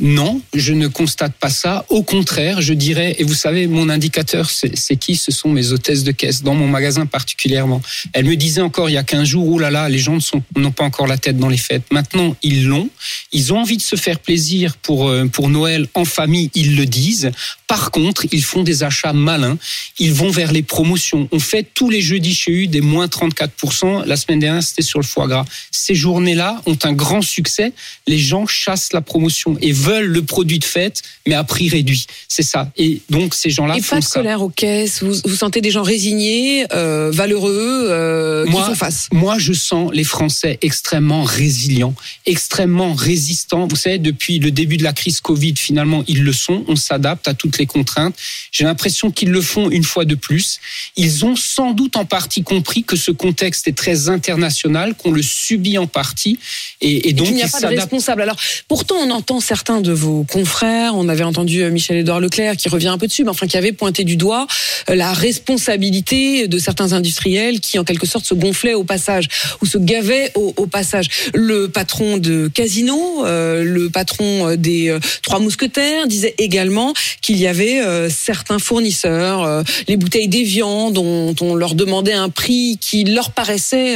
Non, 0.00 0.40
je 0.52 0.72
ne 0.72 0.88
constate 0.88 1.34
pas 1.34 1.50
ça. 1.50 1.84
Au 1.88 2.02
contraire, 2.02 2.60
je 2.60 2.74
dirais, 2.74 3.14
et 3.20 3.22
vous 3.22 3.34
savez, 3.34 3.68
mon 3.68 3.88
indicateur, 3.88 4.50
c'est 4.50 4.96
qui? 4.96 5.14
Ce 5.14 5.30
sont 5.30 5.48
mes 5.48 5.70
hôtesses 5.70 6.02
de 6.02 6.10
caisse, 6.10 6.42
dans 6.42 6.56
mon 6.56 6.66
magasin 6.66 7.06
particulièrement. 7.06 7.80
Elle 8.12 8.24
me 8.24 8.34
disait 8.34 8.60
encore 8.60 8.90
il 8.90 8.94
y 8.94 8.98
a 8.98 9.04
15 9.04 9.28
jours, 9.28 9.48
oh 9.48 9.58
là 9.60 9.70
là, 9.70 9.88
les 9.88 10.00
gens 10.00 10.18
n'ont 10.56 10.72
pas 10.72 10.82
encore 10.82 11.06
la 11.06 11.16
tête 11.16 11.38
dans 11.38 11.48
les 11.48 11.56
fêtes. 11.56 11.84
Maintenant, 11.92 12.34
ils 12.42 12.66
l'ont. 12.66 12.90
Ils 13.30 13.52
ont 13.52 13.58
envie 13.58 13.76
de 13.76 13.82
se 13.82 13.94
faire 13.94 14.18
plaisir 14.18 14.76
pour, 14.78 15.08
euh, 15.08 15.26
pour 15.26 15.48
Noël 15.48 15.86
en 15.94 16.04
famille, 16.04 16.50
ils 16.56 16.74
le 16.74 16.86
disent. 16.86 17.30
Par 17.68 17.92
contre, 17.92 18.26
ils 18.32 18.42
font 18.42 18.64
des 18.64 18.82
achats 18.82 19.12
malins. 19.12 19.58
Ils 20.00 20.12
vont 20.12 20.30
vers 20.30 20.50
les 20.50 20.62
promotions. 20.62 21.28
On 21.30 21.38
fait 21.38 21.66
tous 21.72 21.88
les 21.88 22.00
jeudis 22.00 22.34
chez 22.34 22.64
eux 22.64 22.66
des 22.66 22.80
moins 22.80 23.06
34%. 23.06 24.04
La 24.06 24.16
semaine 24.16 24.40
dernière, 24.40 24.62
c'était 24.62 24.82
sur 24.82 24.98
le 24.98 25.04
foie 25.04 25.28
gras. 25.28 25.44
Ces 25.70 25.94
journées-là 25.94 26.62
ont 26.66 26.78
un 26.82 26.92
grand 26.92 27.22
succès. 27.22 27.72
Les 28.08 28.18
gens 28.18 28.46
chassent 28.46 28.92
la 28.92 29.00
promotion 29.00 29.56
et 29.60 29.72
veulent 29.84 30.06
le 30.06 30.22
produit 30.22 30.58
de 30.58 30.64
fête, 30.64 31.02
mais 31.26 31.34
à 31.34 31.44
prix 31.44 31.68
réduit. 31.68 32.06
C'est 32.28 32.42
ça. 32.42 32.70
Et 32.76 33.00
donc, 33.10 33.34
ces 33.34 33.50
gens-là 33.50 33.76
Et 33.76 33.82
font 33.82 33.96
pas 33.96 34.06
de 34.06 34.12
colère 34.12 34.42
aux 34.42 34.48
caisses. 34.48 35.02
Vous, 35.02 35.14
vous 35.24 35.36
sentez 35.36 35.60
des 35.60 35.70
gens 35.70 35.82
résignés, 35.82 36.66
euh, 36.72 37.10
valeureux, 37.12 37.86
euh, 37.90 38.44
qui 38.44 38.50
Moi- 38.52 38.66
font 38.66 38.74
face. 38.74 39.08
Moi, 39.12 39.38
je 39.38 39.52
sens 39.52 39.90
les 39.92 40.04
Français 40.04 40.58
extrêmement 40.62 41.22
résilients, 41.22 41.94
extrêmement 42.26 42.94
résistants. 42.94 43.66
Vous 43.68 43.76
savez, 43.76 43.98
depuis 43.98 44.38
le 44.38 44.50
début 44.50 44.76
de 44.76 44.84
la 44.84 44.92
crise 44.92 45.20
Covid, 45.20 45.54
finalement, 45.56 46.02
ils 46.06 46.22
le 46.22 46.32
sont. 46.32 46.64
On 46.68 46.76
s'adapte 46.76 47.28
à 47.28 47.34
toutes 47.34 47.58
les 47.58 47.66
contraintes. 47.66 48.14
J'ai 48.52 48.64
l'impression 48.64 49.10
qu'ils 49.10 49.30
le 49.30 49.40
font 49.40 49.70
une 49.70 49.84
fois 49.84 50.04
de 50.04 50.14
plus. 50.14 50.58
Ils 50.96 51.24
ont 51.24 51.36
sans 51.36 51.72
doute 51.72 51.96
en 51.96 52.04
partie 52.04 52.42
compris 52.42 52.84
que 52.84 52.96
ce 52.96 53.10
contexte 53.10 53.68
est 53.68 53.76
très 53.76 54.08
international, 54.08 54.94
qu'on 54.94 55.10
le 55.12 55.22
subit 55.22 55.78
en 55.78 55.86
partie, 55.86 56.38
et, 56.80 56.88
et 56.90 57.08
Et 57.10 57.12
donc 57.12 57.26
qu'il 57.26 57.36
n'y 57.36 57.42
a 57.42 57.48
pas 57.48 57.60
de 57.60 57.66
responsable. 57.66 58.22
Alors, 58.22 58.36
pourtant, 58.68 58.96
on 58.96 59.10
entend 59.10 59.40
certains 59.40 59.73
de 59.80 59.92
vos 59.92 60.24
confrères. 60.24 60.94
On 60.94 61.08
avait 61.08 61.24
entendu 61.24 61.62
euh, 61.62 61.70
Michel-Édouard 61.70 62.20
Leclerc 62.20 62.56
qui 62.56 62.68
revient 62.68 62.88
un 62.88 62.98
peu 62.98 63.06
dessus, 63.06 63.24
mais 63.24 63.30
enfin 63.30 63.46
qui 63.46 63.56
avait 63.56 63.72
pointé 63.72 64.04
du 64.04 64.16
doigt 64.16 64.46
euh, 64.90 64.94
la 64.94 65.12
responsabilité 65.12 66.48
de 66.48 66.58
certains 66.58 66.92
industriels 66.92 67.60
qui, 67.60 67.78
en 67.78 67.84
quelque 67.84 68.06
sorte, 68.06 68.24
se 68.24 68.34
gonflaient 68.34 68.74
au 68.74 68.84
passage 68.84 69.28
ou 69.62 69.66
se 69.66 69.78
gavaient 69.78 70.32
au, 70.34 70.66
passage. 70.66 71.08
Le 71.34 71.68
patron 71.68 72.16
de 72.16 72.48
Casino, 72.52 73.24
euh, 73.24 73.62
le 73.62 73.90
patron 73.90 74.56
des 74.56 74.96
Trois 75.22 75.38
Mousquetaires 75.38 76.06
disait 76.06 76.34
également 76.38 76.94
qu'il 77.20 77.36
y 77.36 77.46
avait 77.46 77.82
certains 78.08 78.58
fournisseurs, 78.58 79.62
les 79.88 79.96
bouteilles 79.96 80.28
d'Evian, 80.28 80.90
dont 80.90 81.34
on 81.40 81.54
leur 81.54 81.74
demandait 81.74 82.14
un 82.14 82.30
prix 82.30 82.78
qui 82.80 83.04
leur 83.04 83.32
paraissait 83.32 83.94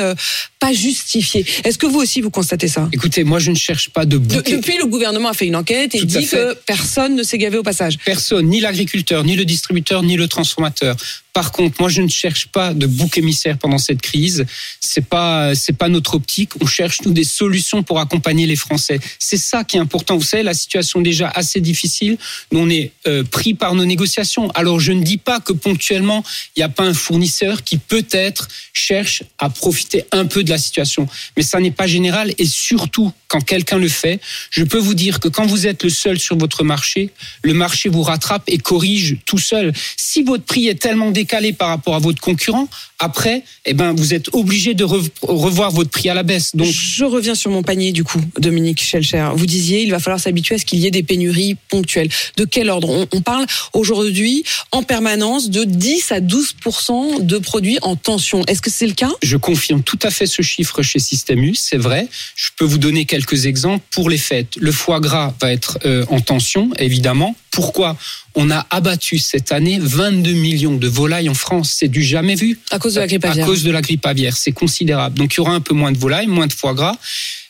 pas 0.59 0.73
justifié. 0.73 1.45
Est-ce 1.65 1.79
que 1.79 1.87
vous 1.87 1.99
aussi 2.00 2.21
vous 2.21 2.31
constatez 2.31 2.69
ça? 2.69 2.88
Écoutez, 2.93 3.25
moi, 3.25 3.38
je 3.38 3.50
ne 3.50 3.57
cherche 3.57 3.91
pas 3.91 4.05
de 4.05 4.12
de- 4.12 4.19
bouquet. 4.19 4.57
depuis, 4.57 4.77
le 4.79 4.87
gouvernement 4.87 5.29
a 5.29 5.35
fait 5.35 5.47
une 5.47 5.57
enquête 5.57 5.95
et 5.95 6.00
Tout 6.00 6.07
dit 6.07 6.27
que 6.27 6.55
personne 6.67 7.15
ne 7.15 7.23
s'est 7.23 7.38
gavé 7.38 7.59
au 7.59 7.62
passage. 7.62 7.97
Personne, 8.05 8.47
ni 8.49 8.61
l'agriculteur, 8.61 9.25
ni 9.25 9.37
le 9.37 9.45
distributeur, 9.45 10.03
ni 10.03 10.17
le 10.17 10.27
transformateur. 10.29 10.97
Par 11.33 11.53
contre, 11.53 11.81
moi, 11.81 11.89
je 11.89 12.03
ne 12.03 12.09
cherche 12.09 12.49
pas 12.49 12.75
de 12.75 12.87
bouc 12.87 13.19
émissaire 13.19 13.59
pendant 13.59 13.79
cette 13.79 14.01
crise. 14.01 14.45
C'est 14.81 15.05
pas, 15.05 15.55
c'est 15.55 15.77
pas 15.77 15.89
notre 15.89 16.15
optique. 16.15 16.51
On 16.61 16.67
cherche 16.67 17.03
nous 17.03 17.13
des 17.13 17.25
solutions 17.25 17.83
pour 17.83 18.01
accompagner 18.01 18.47
les 18.47 18.57
Français. 18.57 18.99
C'est 19.19 19.37
ça 19.37 19.65
qui 19.65 19.77
est 19.77 19.81
important. 19.81 20.17
Vous 20.17 20.25
savez, 20.25 20.43
la 20.43 20.55
situation 20.55 21.01
est 21.01 21.05
déjà 21.05 21.29
assez 21.29 21.61
difficile. 21.61 22.19
Nous, 22.51 22.61
on 22.61 22.71
est 22.71 22.93
euh, 23.07 23.23
pris 23.23 23.55
par 23.55 23.75
nos 23.75 23.85
négociations. 23.85 24.51
Alors, 24.51 24.81
je 24.81 24.93
ne 24.93 25.03
dis 25.03 25.19
pas 25.19 25.41
que 25.41 25.53
ponctuellement, 25.53 26.25
il 26.57 26.61
n'y 26.61 26.65
a 26.65 26.69
pas 26.69 26.85
un 26.85 26.95
fournisseur 26.95 27.63
qui 27.63 27.79
peut-être 27.79 28.49
cherche 28.73 29.23
à 29.39 29.51
profiter 29.51 30.05
un 30.13 30.27
peu 30.27 30.43
de 30.43 30.51
la 30.51 30.59
situation. 30.59 31.09
Mais 31.37 31.43
ça 31.43 31.61
n'est 31.61 31.71
pas 31.71 31.87
général. 31.87 32.33
Et 32.39 32.47
surtout, 32.47 33.13
quand 33.29 33.41
quelqu'un 33.41 33.79
le 33.79 33.89
fait, 33.89 34.21
je 34.51 34.65
peux 34.65 34.79
vous 34.79 34.95
dire 34.95 35.21
que 35.21 35.29
quand 35.29 35.47
vous 35.47 35.67
êtes 35.67 35.85
le 35.85 35.91
seul 35.91 36.19
sur 36.19 36.37
votre 36.37 36.65
marché, 36.65 37.11
le 37.43 37.55
marché 37.55 37.89
vous 37.89 38.03
rattrape 38.03 38.45
et 38.47 38.59
corrige 38.59 39.19
tout 39.27 39.39
seul. 39.39 39.73
Si 39.97 40.23
votre 40.23 40.45
prix 40.45 40.69
est 40.69 40.81
tellement 40.81 41.11
par 41.53 41.69
rapport 41.69 41.95
à 41.95 41.99
votre 41.99 42.21
concurrent, 42.21 42.69
après, 42.99 43.45
eh 43.67 43.75
ben, 43.75 43.93
vous 43.93 44.15
êtes 44.15 44.35
obligé 44.35 44.75
de 44.75 44.83
rev- 44.85 45.11
revoir 45.23 45.71
votre 45.71 45.91
prix 45.91 46.09
à 46.09 46.15
la 46.15 46.23
baisse. 46.23 46.57
Donc, 46.57 46.67
Je 46.73 47.05
reviens 47.05 47.35
sur 47.35 47.51
mon 47.51 47.63
panier 47.63 47.93
du 47.93 48.03
coup, 48.03 48.21
Dominique 48.39 48.83
Schelcher. 48.83 49.29
Vous 49.37 49.47
disiez 49.47 49.83
il 49.83 49.91
va 49.91 49.99
falloir 50.01 50.19
s'habituer 50.19 50.55
à 50.57 50.59
ce 50.59 50.65
qu'il 50.65 50.79
y 50.81 50.87
ait 50.87 50.91
des 50.91 51.03
pénuries 51.03 51.57
ponctuelles. 51.69 52.09
De 52.37 52.45
quel 52.45 52.71
ordre? 52.71 52.89
On, 52.89 53.07
on 53.13 53.21
parle 53.21 53.47
aujourd'hui 53.75 54.45
en 54.73 54.83
permanence 54.83 55.51
de 55.51 55.65
10 55.65 56.11
à 56.13 56.21
12% 56.21 57.25
de 57.25 57.39
produits 57.39 57.79
en 57.83 57.95
tension. 57.97 58.45
Est-ce 58.47 58.63
que 58.63 58.71
c'est 58.71 58.87
le 58.87 58.95
cas? 58.95 59.11
Je 59.23 59.37
confirme 59.37 59.83
tout 59.83 59.99
à 60.03 60.11
fait 60.11 60.27
ce 60.27 60.39
ce 60.39 60.43
chiffre 60.43 60.83
chez 60.83 61.01
Système 61.01 61.43
U, 61.43 61.57
c'est 61.57 61.77
vrai. 61.79 62.07
Je 62.37 62.51
peux 62.57 62.65
vous 62.65 62.79
donner 62.79 63.07
quelques 63.07 63.47
exemples 63.47 63.85
pour 63.91 64.09
les 64.09 64.19
fêtes. 64.19 64.55
Le 64.57 64.71
foie 64.71 65.01
gras 65.01 65.35
va 65.41 65.53
être 65.53 65.81
euh, 65.85 66.05
en 66.11 66.21
tension, 66.21 66.71
évidemment. 66.79 67.35
Pourquoi 67.59 67.97
On 68.37 68.53
a 68.53 68.65
abattu 68.71 69.19
cette 69.19 69.50
année 69.50 69.81
22 69.83 70.31
millions 70.31 70.77
de 70.77 70.87
volailles 70.87 71.29
en 71.29 71.35
France. 71.35 71.75
C'est 71.77 71.88
du 71.88 72.05
jamais 72.05 72.37
vu. 72.37 72.57
À 72.71 72.79
cause 72.79 72.95
de 72.95 73.00
la 73.00 73.09
grippe 73.09 73.25
À 73.25 73.31
aviaire. 73.31 73.47
cause 73.47 73.65
de 73.65 73.73
la 73.73 73.83
grippe 73.83 74.07
aviaire, 74.07 74.37
c'est 74.37 74.53
considérable. 74.53 75.19
Donc 75.19 75.35
il 75.35 75.38
y 75.38 75.41
aura 75.41 75.55
un 75.55 75.61
peu 75.61 75.75
moins 75.75 75.91
de 75.91 75.99
volailles, 75.99 76.29
moins 76.29 76.47
de 76.47 76.53
foie 76.53 76.73
gras. 76.73 76.95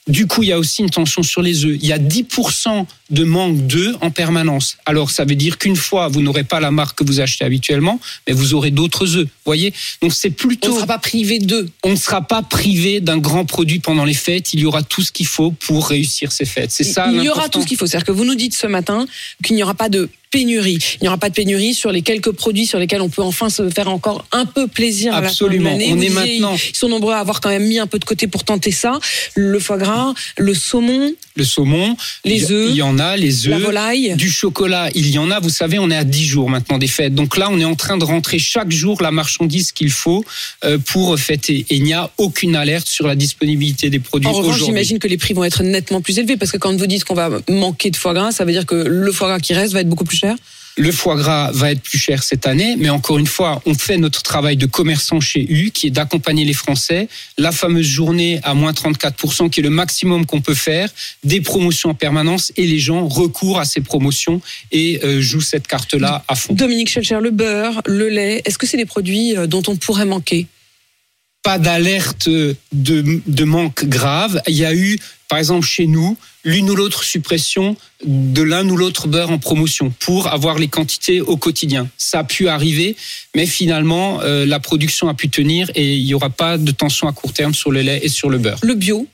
Du 0.07 0.27
coup, 0.27 0.43
il 0.43 0.49
y 0.49 0.53
a 0.53 0.59
aussi 0.59 0.81
une 0.81 0.89
tension 0.89 1.23
sur 1.23 1.43
les 1.43 1.67
œufs. 1.67 1.77
Il 1.79 1.87
y 1.87 1.93
a 1.93 1.99
10% 1.99 2.87
de 3.11 3.25
manque 3.25 3.67
d'œufs 3.67 3.97
en 4.01 4.11
permanence. 4.11 4.77
Alors, 4.85 5.11
ça 5.11 5.25
veut 5.25 5.35
dire 5.35 5.57
qu'une 5.59 5.77
fois, 5.77 6.09
vous 6.09 6.21
n'aurez 6.23 6.45
pas 6.45 6.61
la 6.61 6.71
marque 6.71 6.99
que 6.99 7.05
vous 7.05 7.21
achetez 7.21 7.45
habituellement, 7.45 7.99
mais 8.27 8.35
vous 8.35 8.55
aurez 8.55 8.71
d'autres 8.71 9.17
œufs. 9.17 9.27
Voyez? 9.47 9.73
Donc, 10.03 10.13
c'est 10.13 10.29
On 10.29 10.33
plutôt. 10.33 10.69
ne 10.71 10.75
sera 10.75 10.87
pas 10.87 10.99
privé 10.99 11.39
d'eux. 11.39 11.69
on 11.85 11.91
ne 11.91 11.97
sera 11.97 12.23
pas 12.23 12.43
privé 12.43 13.01
d'un 13.01 13.19
grand 13.19 13.45
produit 13.45 13.79
pendant 13.79 14.05
les 14.05 14.15
fêtes. 14.15 14.53
Il 14.53 14.61
y 14.61 14.67
aura 14.67 14.83
tout 14.83 15.03
ce 15.03 15.11
qu'il 15.13 15.27
faut 15.27 15.51
pour 15.53 15.89
réussir 15.89 16.33
ces 16.33 16.45
fêtes. 16.45 16.71
C'est 16.71 16.85
ça. 16.85 17.09
il 17.13 17.23
y 17.23 17.29
aura 17.31 17.49
tout 17.49 17.63
ce 17.63 17.67
qu'il 17.67 17.77
faut. 17.79 17.87
C'est-à-dire 17.87 18.07
que 18.07 18.13
vous 18.13 18.25
nous 18.25 18.35
dites 18.35 18.55
ce 18.55 18.67
matin 18.67 19.07
qu'il 19.43 19.57
n'y 19.57 19.63
aura 19.63 19.75
pas 19.75 19.89
de 19.89 20.09
pénurie. 20.31 20.79
Il 20.97 21.05
n'y 21.05 21.09
aura 21.09 21.17
pas 21.17 21.31
de 21.31 21.35
pénurie 21.35 21.73
sur 21.73 21.91
les 21.91 22.03
quelques 22.03 22.33
produits 22.33 22.67
sur 22.67 22.79
lesquels 22.79 23.01
on 23.01 23.09
peut 23.09 23.23
enfin 23.23 23.49
se 23.49 23.71
faire 23.71 23.89
encore 23.89 24.27
un 24.31 24.45
peu 24.45 24.67
plaisir 24.67 25.15
à 25.15 25.23
la 25.23 25.29
fin 25.31 25.47
de 25.47 25.51
Absolument. 25.55 25.75
On 25.75 26.01
est 26.03 26.11
maintenant- 26.11 26.55
Ils 26.69 26.77
sont 26.77 26.91
nombreux 26.91 27.15
à 27.15 27.19
avoir 27.21 27.41
quand 27.41 27.49
même 27.49 27.65
mis 27.67 27.79
un 27.79 27.87
peu 27.87 27.99
de 27.99 28.05
côté 28.05 28.27
pour 28.27 28.45
tenter 28.45 28.71
ça. 28.71 28.99
Le 29.35 29.59
foie 29.59 29.79
gras, 29.79 30.13
le 30.37 30.53
saumon, 30.53 31.15
Le 31.35 31.45
saumon, 31.45 31.97
Les 32.27 32.51
œufs, 32.53 32.69
il 32.71 32.77
y 32.77 32.83
en 32.83 32.98
a, 32.99 33.17
les 33.17 33.49
la 33.49 33.57
œufs. 33.57 33.63
volaille. 33.63 34.15
Du 34.17 34.31
chocolat, 34.31 34.91
il 34.95 35.11
y 35.11 35.19
en 35.19 35.31
a. 35.31 35.41
Vous 35.41 35.51
savez, 35.51 35.79
on 35.79 35.91
est 35.91 35.97
à 35.97 36.05
10 36.05 36.25
jours 36.25 36.51
maintenant 36.51 36.79
des 36.79 36.87
fêtes. 36.87 37.15
Donc 37.15 37.37
là, 37.37 37.49
on 37.51 37.59
est 37.59 37.65
en 37.65 37.75
train 37.75 37.97
de 37.97 38.05
rentrer 38.05 38.39
chaque 38.39 38.71
jour 38.71 39.03
la 39.03 39.11
marchandise 39.11 39.73
qu'il 39.73 39.91
faut 39.91 40.25
euh, 40.65 40.79
pour 40.79 41.19
fêter. 41.19 41.67
Et 41.71 41.77
il 41.77 41.83
n'y 41.83 41.95
a 41.95 42.11
aucune 42.19 42.57
alerte 42.57 42.87
sur 42.87 43.07
la 43.07 43.17
disponibilité 43.17 43.91
des 43.91 43.99
produits 43.99 44.29
En 44.29 44.33
revanche, 44.33 44.65
j'imagine 44.65 44.99
que 44.99 45.09
les 45.09 45.19
prix 45.19 45.35
vont 45.35 45.45
être 45.45 45.63
nettement 45.63 46.01
plus 46.01 46.19
élevés 46.19 46.37
parce 46.37 46.53
que 46.53 46.59
quand 46.59 46.75
vous 46.77 46.87
dites 46.87 47.05
qu'on 47.05 47.15
va 47.15 47.31
manquer 47.49 47.91
de 47.91 47.97
foie 47.97 48.15
gras, 48.15 48.33
ça 48.33 48.45
veut 48.45 48.53
dire 48.53 48.67
que 48.67 48.75
le 48.75 49.13
foie 49.13 49.29
gras 49.29 49.41
qui 49.41 49.55
reste 49.55 49.73
va 49.73 49.81
être 49.81 49.89
beaucoup 49.89 50.05
plus 50.05 50.19
cher? 50.19 50.37
Le 50.79 50.93
foie 50.93 51.17
gras 51.17 51.51
va 51.53 51.73
être 51.73 51.83
plus 51.83 51.99
cher 51.99 52.23
cette 52.23 52.47
année, 52.47 52.77
mais 52.79 52.89
encore 52.89 53.19
une 53.19 53.27
fois, 53.27 53.61
on 53.67 53.75
fait 53.75 53.97
notre 53.97 54.23
travail 54.23 54.57
de 54.57 54.67
commerçant 54.67 55.19
chez 55.19 55.41
U, 55.41 55.73
qui 55.73 55.89
est 55.89 55.91
d'accompagner 55.91 56.45
les 56.45 56.53
Français. 56.53 57.09
La 57.37 57.51
fameuse 57.51 57.87
journée 57.87 58.39
à 58.45 58.55
moins 58.55 58.71
34%, 58.71 59.51
qui 59.51 59.59
est 59.59 59.63
le 59.65 59.71
maximum 59.71 60.25
qu'on 60.25 60.41
peut 60.41 60.55
faire, 60.55 60.89
des 61.25 61.41
promotions 61.41 61.91
en 61.91 61.95
permanence, 61.95 62.53
et 62.57 62.65
les 62.65 62.79
gens 62.79 63.09
recourent 63.09 63.59
à 63.59 63.65
ces 63.65 63.81
promotions 63.81 64.41
et 64.71 65.01
euh, 65.03 65.21
jouent 65.21 65.41
cette 65.41 65.67
carte-là 65.67 66.25
à 66.29 66.37
fond. 66.37 66.55
Dominique 66.55 66.89
Schelcher, 66.89 67.19
le 67.21 67.33
beurre, 67.33 67.83
le 67.85 68.09
lait, 68.09 68.43
est-ce 68.45 68.57
que 68.57 68.67
c'est 68.67 68.77
des 68.77 68.87
produits 68.87 69.37
euh, 69.37 69.49
dont 69.49 69.63
on 69.67 69.75
pourrait 69.75 70.05
manquer? 70.07 70.47
Pas 71.43 71.59
d'alerte 71.59 72.29
de, 72.29 72.55
de 72.73 73.45
manque 73.45 73.85
grave. 73.85 74.41
Il 74.47 74.55
y 74.55 74.65
a 74.65 74.75
eu, 74.75 74.99
par 75.29 75.39
exemple, 75.39 75.67
chez 75.67 75.87
nous, 75.87 76.17
l'une 76.43 76.71
ou 76.71 76.75
l'autre 76.75 77.05
suppression 77.05 77.77
de 78.05 78.43
l'un 78.43 78.67
ou 78.69 78.77
l'autre 78.77 79.09
beurre 79.09 79.31
en 79.31 79.39
promotion 79.39 79.93
pour 80.01 80.29
avoir 80.29 80.59
les 80.59 80.69
quantités 80.69 81.21
au 81.21 81.37
quotidien. 81.37 81.89
Ça 81.99 82.21
a 82.21 82.25
pu 82.25 82.49
arriver, 82.49 82.97
mais 83.37 83.47
finalement, 83.47 84.21
euh, 84.23 84.47
la 84.47 84.59
production 84.59 85.09
a 85.09 85.15
pu 85.15 85.29
tenir 85.29 85.71
et 85.75 85.97
il 85.97 86.05
n'y 86.05 86.15
aura 86.15 86.31
pas 86.31 86.57
de 86.57 86.71
tension 86.71 87.09
à 87.09 87.13
court 87.13 87.35
terme 87.35 87.53
sur 87.53 87.71
le 87.71 87.83
lait 87.83 88.01
et 88.03 88.09
sur 88.09 88.31
le 88.31 88.39
beurre. 88.39 88.59
Le 88.63 88.75
bio 88.75 89.07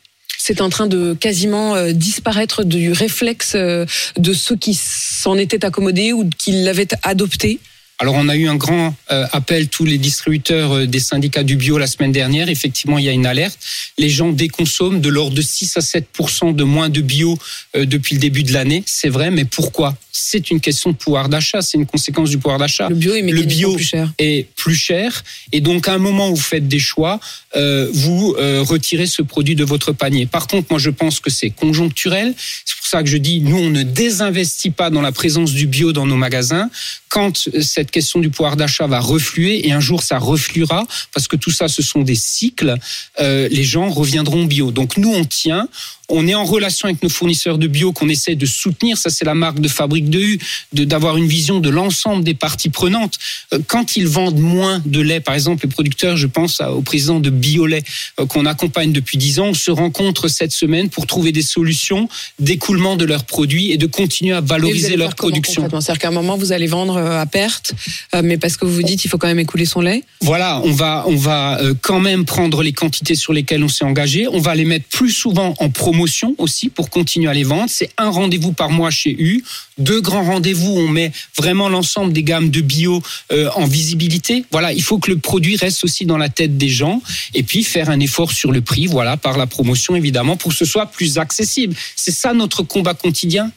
c'est 0.47 0.61
en 0.61 0.69
train 0.69 0.87
de 0.87 1.15
quasiment 1.15 1.75
euh, 1.75 1.93
disparaître 1.93 2.65
du 2.65 2.93
réflexe 2.93 3.53
euh, 3.55 3.87
de 4.19 4.35
ceux 4.35 4.57
qui 4.57 4.75
s'en 4.75 5.39
étaient 5.39 5.65
accommodés 5.65 6.13
ou 6.13 6.29
qui 6.37 6.53
l'avaient 6.53 6.89
adopté. 7.03 7.61
Alors 8.01 8.15
on 8.17 8.29
a 8.29 8.37
eu 8.37 8.49
un 8.49 8.57
grand 8.57 8.95
euh, 9.13 9.27
appel 9.33 9.69
tous 9.69 9.85
les 9.85 9.99
distributeurs 9.99 10.73
euh, 10.73 10.87
des 10.87 10.99
syndicats 10.99 11.45
du 11.45 11.57
bio 11.57 11.79
la 11.79 11.87
semaine 11.87 12.11
dernière. 12.11 12.49
Effectivement, 12.49 12.99
il 12.99 13.05
y 13.05 13.09
a 13.09 13.13
une 13.13 13.27
alerte. 13.27 13.59
Les 13.99 14.09
gens 14.09 14.31
déconsomment 14.31 15.01
de 15.01 15.09
l'ordre 15.09 15.37
de 15.37 15.43
6 15.43 15.77
à 15.77 15.81
7% 15.81 16.55
de 16.55 16.65
moins 16.65 16.89
de 16.89 17.01
bio 17.01 17.39
euh, 17.77 17.87
depuis 17.87 18.15
le 18.17 18.21
début 18.21 18.43
de 18.43 18.53
l'année. 18.53 18.83
C'est 18.87 19.09
vrai, 19.09 19.31
mais 19.31 19.45
pourquoi? 19.45 19.97
C'est 20.17 20.53
une 20.53 20.61
question 20.61 20.91
de 20.91 20.97
pouvoir 20.97 21.29
d'achat. 21.29 21.61
C'est 21.61 21.77
une 21.77 21.87
conséquence 21.87 22.31
du 22.31 22.39
pouvoir 22.39 22.61
d'achat. 22.61 22.89
Le 22.89 22.95
bio 22.95 23.15
est 23.15 23.23
Le 23.23 23.43
bio 23.43 23.75
plus 23.75 23.85
cher. 23.85 24.13
est 24.19 24.47
plus 24.55 24.77
cher 24.77 25.25
et 25.51 25.61
donc 25.61 25.89
à 25.89 25.95
un 25.95 25.99
moment 25.99 26.31
où 26.31 26.37
vous 26.37 26.41
faites 26.41 26.69
des 26.69 26.79
choix, 26.79 27.19
euh, 27.57 27.91
vous 27.93 28.37
euh, 28.39 28.63
retirez 28.63 29.07
ce 29.07 29.23
produit 29.23 29.57
de 29.57 29.65
votre 29.65 29.91
panier. 29.91 30.27
Par 30.27 30.47
contre, 30.47 30.69
moi 30.71 30.79
je 30.79 30.91
pense 30.91 31.19
que 31.19 31.31
c'est 31.31 31.51
conjoncturel. 31.51 32.33
C'est 32.65 32.77
pour 32.77 32.87
ça 32.87 33.03
que 33.03 33.09
je 33.09 33.17
dis 33.17 33.41
nous 33.41 33.57
on 33.57 33.71
ne 33.71 33.83
désinvestit 33.83 34.71
pas 34.71 34.89
dans 34.89 35.03
la 35.03 35.11
présence 35.11 35.51
du 35.53 35.67
bio 35.67 35.93
dans 35.93 36.07
nos 36.07 36.17
magasins. 36.17 36.71
Quand 37.09 37.49
euh, 37.49 37.61
cette 37.61 37.91
question 37.91 38.21
du 38.21 38.31
pouvoir 38.31 38.57
d'achat 38.57 38.87
va 38.87 39.01
refluer 39.01 39.67
et 39.67 39.73
un 39.73 39.81
jour 39.81 40.05
ça 40.05 40.19
refluera 40.19 40.87
parce 41.13 41.27
que 41.27 41.35
tout 41.35 41.51
ça 41.51 41.67
ce 41.67 41.83
sont 41.83 42.03
des 42.03 42.15
cycles, 42.15 42.77
euh, 43.21 43.49
les 43.51 43.65
gens 43.65 43.91
reviendront 43.91 44.45
bio. 44.45 44.71
Donc 44.71 44.97
nous 44.97 45.13
on 45.13 45.25
tient. 45.25 45.69
On 46.11 46.29
est 46.29 46.35
en 46.35 46.45
relation 46.45 46.87
avec 46.87 47.03
nos 47.03 47.09
fournisseurs 47.09 47.57
de 47.57 47.67
bio 47.67 47.93
qu'on 47.93 48.11
essaie 48.11 48.35
de 48.35 48.45
soutenir. 48.45 48.99
Ça, 48.99 49.09
c'est 49.09 49.25
la 49.25 49.35
marque 49.35 49.59
de 49.61 49.69
Fabrique 49.69 50.04
de 50.09 50.19
U, 50.19 50.39
de 50.73 50.85
d'avoir 50.85 51.17
une 51.17 51.27
vision 51.27 51.61
de 51.61 51.71
l'ensemble 51.71 52.25
des 52.25 52.35
parties 52.35 52.69
prenantes. 52.69 53.19
Euh, 53.53 53.59
Quand 53.67 53.97
ils 53.97 54.07
vendent 54.07 54.39
moins 54.39 54.83
de 54.85 55.01
lait, 55.01 55.21
par 55.21 55.35
exemple, 55.35 55.65
les 55.65 55.71
producteurs, 55.71 56.17
je 56.17 56.27
pense 56.27 56.61
au 56.61 56.83
président 56.83 57.21
de 57.21 57.31
Biolait 57.31 57.83
euh, 58.21 58.27
qu'on 58.27 58.47
accompagne 58.47 58.93
depuis 58.93 59.19
10 59.19 59.41
ans, 59.41 59.47
on 59.49 59.55
se 59.55 59.71
rencontre 59.71 60.29
cette 60.29 60.53
semaine 60.53 60.89
pour 60.89 61.07
trouver 61.07 61.33
des 61.33 61.43
solutions 61.43 62.09
d'écoulement 62.39 62.97
de 62.97 63.05
leurs 63.05 63.25
produits 63.25 63.73
et 63.73 63.77
de 63.77 63.87
continuer 63.87 64.35
à 64.35 64.41
valoriser 64.41 64.97
leur 64.97 65.15
production. 65.15 65.69
C'est-à-dire 65.71 65.99
qu'à 65.99 66.09
un 66.09 66.13
moment, 66.13 66.37
vous 66.37 66.53
allez 66.53 66.67
vendre 66.67 66.97
euh, 66.97 67.21
à 67.21 67.27
perte, 67.27 67.75
mais 68.23 68.39
parce 68.39 68.57
que 68.57 68.65
vous 68.65 68.75
vous 68.75 68.83
dites 68.83 69.05
il 69.05 69.09
faut 69.09 69.19
quand 69.19 69.27
même 69.27 69.39
écouler 69.39 69.65
son 69.65 69.81
lait? 69.81 70.05
Voilà, 70.21 70.61
on 70.65 70.73
va, 70.73 71.05
on 71.07 71.17
va 71.17 71.61
quand 71.81 72.01
même 72.01 72.25
prendre 72.25 72.63
les 72.63 72.73
quantités 72.73 73.15
sur 73.15 73.33
lesquelles 73.33 73.63
on 73.63 73.69
s'est 73.69 73.85
engagé. 73.85 74.27
On 74.29 74.41
va 74.41 74.55
les 74.55 74.65
mettre 74.65 74.87
plus 74.89 75.11
souvent 75.11 75.55
en 75.59 75.71
promotion 75.71 76.35
aussi 76.39 76.69
pour 76.69 76.91
continuer 76.91 77.29
à 77.29 77.35
les 77.35 77.45
vendre. 77.45 77.67
C'est 77.69 77.91
un 77.99 78.11
rendez-vous 78.11 78.53
par 78.53 78.71
mois 78.71 78.91
chez 78.91 79.11
U. 79.11 79.45
Deux 79.79 79.94
grands 80.01 80.25
rendez-vous, 80.25 80.71
on 80.71 80.89
met 80.89 81.13
vraiment 81.37 81.69
l'ensemble 81.69 82.13
des 82.13 82.23
gammes 82.23 82.51
de 82.51 82.61
bio 82.61 83.03
euh, 83.33 83.51
en 83.55 83.67
visibilité. 83.67 84.45
Voilà, 84.51 84.73
il 84.73 84.83
faut 84.83 84.99
que 84.99 85.11
le 85.11 85.19
produit 85.19 85.57
reste 85.57 85.85
aussi 85.85 86.07
dans 86.07 86.19
la 86.19 86.29
tête 86.29 86.57
des 86.57 86.69
gens 86.69 87.03
et 87.35 87.43
puis 87.43 87.65
faire 87.65 87.91
un 87.91 88.01
effort 88.01 88.33
sur 88.33 88.53
le 88.53 88.61
prix, 88.61 88.87
voilà, 88.87 89.17
par 89.17 89.39
la 89.39 89.47
promotion 89.47 89.97
évidemment, 89.97 90.37
pour 90.37 90.53
que 90.53 90.57
ce 90.57 90.65
soit 90.65 90.87
plus 90.87 91.19
accessible. 91.19 91.75
C'est 91.97 92.15
ça 92.15 92.33
notre 92.35 92.63
combat 92.63 92.95
quotidien, 92.95 93.51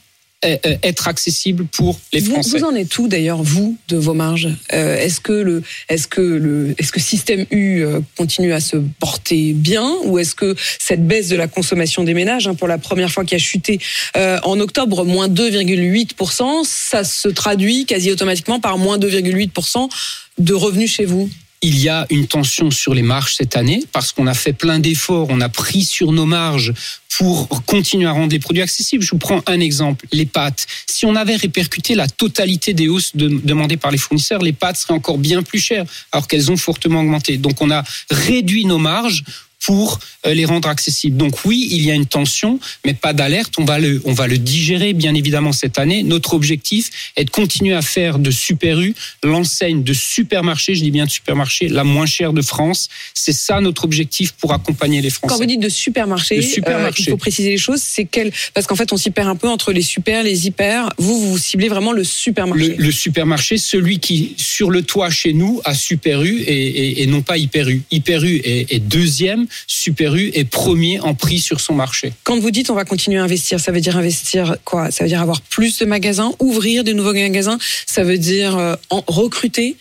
être 0.44 1.08
accessible 1.08 1.66
pour 1.66 2.00
les 2.14 2.20
Vous, 2.20 2.34
Français. 2.34 2.60
vous 2.60 2.64
en 2.64 2.76
êtes 2.76 2.96
où 3.00 3.08
d'ailleurs 3.08 3.42
vous 3.42 3.76
de 3.88 3.98
vos 3.98 4.14
marges 4.14 4.50
Euh, 4.72 4.96
Est-ce 4.98 5.20
que 5.20 5.34
le, 5.34 5.64
est-ce 5.90 6.08
que 6.08 6.22
le, 6.22 6.76
est-ce 6.78 6.92
que 6.92 7.00
système 7.00 7.46
U 7.50 7.82
euh, 7.82 8.02
continue 8.16 8.54
à 8.54 8.60
se 8.60 8.78
porter 9.00 9.54
bien 9.54 9.92
ou 10.06 10.20
est-ce 10.20 10.36
que 10.36 10.56
cette 10.80 11.06
baisse 11.08 11.28
de 11.30 11.36
la 11.36 11.48
consommation 11.48 12.04
des 12.04 12.14
ménages, 12.14 12.48
hein, 12.48 12.54
pour 12.54 12.68
la 12.68 12.78
première 12.78 13.12
fois 13.12 13.26
qui 13.26 13.34
a 13.34 13.40
chuté 13.40 13.80
euh, 14.16 14.38
en 14.44 14.60
octobre, 14.60 15.06
moins 15.06 15.28
2,8%, 15.28 16.64
ça 16.66 17.04
se 17.04 17.28
traduit 17.30 17.86
quasi 17.86 18.12
automatiquement 18.12 18.60
par 18.60 18.78
moins 18.78 18.98
2,8% 19.00 19.90
de 20.38 20.54
revenus 20.54 20.92
chez 20.92 21.06
vous? 21.06 21.30
Il 21.62 21.80
y 21.80 21.90
a 21.90 22.06
une 22.12 22.28
tension 22.28 22.70
sur 22.70 22.94
les 22.94 23.02
marges 23.02 23.34
cette 23.36 23.56
année 23.56 23.84
parce 23.92 24.12
qu'on 24.12 24.28
a 24.28 24.34
fait 24.36 24.54
plein 24.54 24.80
d'efforts, 24.80 25.28
on 25.30 25.42
a 25.42 25.50
pris 25.50 25.84
sur 25.84 26.12
nos 26.12 26.26
marges 26.28 26.74
pour 27.18 27.48
continuer 27.66 28.06
à 28.06 28.12
rendre 28.12 28.32
les 28.32 28.40
produits 28.40 28.62
accessibles. 28.62 29.04
Je 29.04 29.10
vous 29.12 29.18
prends 29.18 29.42
un 29.48 29.60
exemple, 29.60 30.06
les 30.12 30.28
pâtes. 30.28 30.68
Si 30.88 31.06
on 31.08 31.16
avait 31.16 31.36
répercuté 31.36 31.96
la 31.96 32.08
totalité 32.08 32.74
des 32.74 32.88
hausses 32.88 33.16
de- 33.16 33.42
demandées 33.44 33.78
par 33.78 33.90
les 33.90 33.98
fournisseurs, 33.98 34.42
les 34.44 34.54
pâtes 34.54 34.78
seraient 34.78 34.94
encore 34.94 35.18
bien 35.18 35.42
plus 35.42 35.60
chères 35.60 35.86
alors 36.12 36.28
qu'elles 36.28 36.52
ont 36.52 36.58
fortement 36.58 37.00
augmenté. 37.00 37.38
Donc 37.38 37.60
on 37.62 37.72
a 37.72 37.84
réduit 38.12 38.66
nos 38.66 38.78
marges 38.78 39.24
pour 39.68 40.00
euh, 40.26 40.34
les 40.34 40.46
rendre 40.46 40.70
accessibles. 40.70 41.18
Donc 41.18 41.44
oui, 41.46 41.68
il 41.72 41.84
y 41.86 41.92
a 41.92 41.94
une 41.94 42.06
tension, 42.06 42.58
mais 42.86 42.94
pas 42.94 43.12
d'alerte. 43.12 43.54
On 43.58 43.66
va 43.66 43.80
le, 43.80 44.02
on 44.06 44.14
va 44.14 44.26
le 44.28 44.38
digérer 44.38 44.94
bien 44.94 45.14
évidemment 45.14 45.52
cette 45.52 45.78
année. 45.78 46.04
Notre 46.04 46.34
objectif 46.34 46.90
est 47.18 47.26
de 47.26 47.30
continuer 47.30 47.74
à 47.76 47.82
faire 47.82 48.18
de 48.18 48.32
Super 48.32 48.80
U 48.80 48.96
l'enseigne 49.24 49.84
de 49.84 49.94
supermarché, 49.94 50.74
je 50.74 50.84
dis 50.84 50.92
bien 50.92 51.06
de 51.06 51.12
supermarché, 51.12 51.68
la 51.68 51.84
moins 51.84 52.06
chère 52.06 52.32
de 52.32 52.42
France. 52.42 52.88
C'est 53.14 53.34
ça 53.34 53.60
notre 53.60 53.84
objectif 53.84 54.32
pour 54.32 54.54
accompagner 54.54 55.02
les 55.02 55.10
Français. 55.10 55.34
Quand 55.34 55.38
vous 55.40 55.46
dites 55.46 55.60
de 55.60 55.70
supermarché, 55.70 56.38
De 56.38 56.42
supermarché. 56.42 57.02
euh, 57.02 57.06
il 57.08 57.12
faut 57.12 57.18
préciser 57.18 57.50
les 57.50 57.58
choses. 57.58 57.82
C'est 57.84 58.06
quel 58.06 58.32
Parce 58.54 58.68
qu'en 58.68 58.76
fait, 58.78 58.94
on 58.94 58.98
s'y 58.98 59.12
perd 59.12 59.28
un 59.28 59.36
peu 59.36 59.50
entre 59.50 59.74
les 59.74 59.82
super, 59.82 60.24
les 60.24 60.48
hyper. 60.48 60.90
Vous, 60.98 61.20
vous 61.32 61.38
ciblez 61.38 61.68
vraiment 61.68 61.92
le 61.92 62.06
supermarché. 62.06 62.76
Le, 62.78 62.84
le 62.86 62.92
supermarché, 62.94 63.58
celui 63.58 64.00
qui, 64.00 64.34
sur 64.38 64.72
le 64.72 64.82
toit 64.82 65.10
chez 65.10 65.34
nous, 65.34 65.60
a 65.66 65.74
Super 65.76 66.24
U 66.24 66.42
et, 66.42 66.68
et- 66.68 67.04
et 67.04 67.08
non 67.08 67.22
pas 67.22 67.38
Hyper 67.38 67.68
U. 67.68 67.82
Hyper 67.92 68.24
U 68.24 68.42
est, 68.46 68.72
est 68.72 68.80
deuxième, 68.80 69.46
Super 69.66 70.16
U 70.16 70.32
est 70.34 70.44
premier 70.44 71.00
en 71.00 71.14
prix 71.14 71.40
sur 71.40 71.60
son 71.60 71.74
marché. 71.74 72.14
Quand 72.24 72.40
vous 72.40 72.52
dites 72.52 72.70
on 72.70 72.76
va 72.76 72.86
continuer 72.86 73.20
à 73.20 73.24
investir, 73.24 73.60
ça 73.60 73.72
veut 73.72 73.82
dire 73.82 73.98
investir 73.98 74.58
quoi? 74.64 74.92
Ça 74.92 75.04
veut 75.04 75.10
dire 75.10 75.22
avoir 75.22 75.42
plus 75.42 75.80
de 75.80 75.86
magasins, 75.86 76.32
ouvrir 76.40 76.84
de 76.84 76.92
nouveaux 76.92 77.14
magasins? 77.14 77.58
Ça 77.86 78.04
veut 78.04 78.18
dire 78.18 78.58
euh, 78.58 78.76
en 78.90 79.04
recruter? 79.08 79.78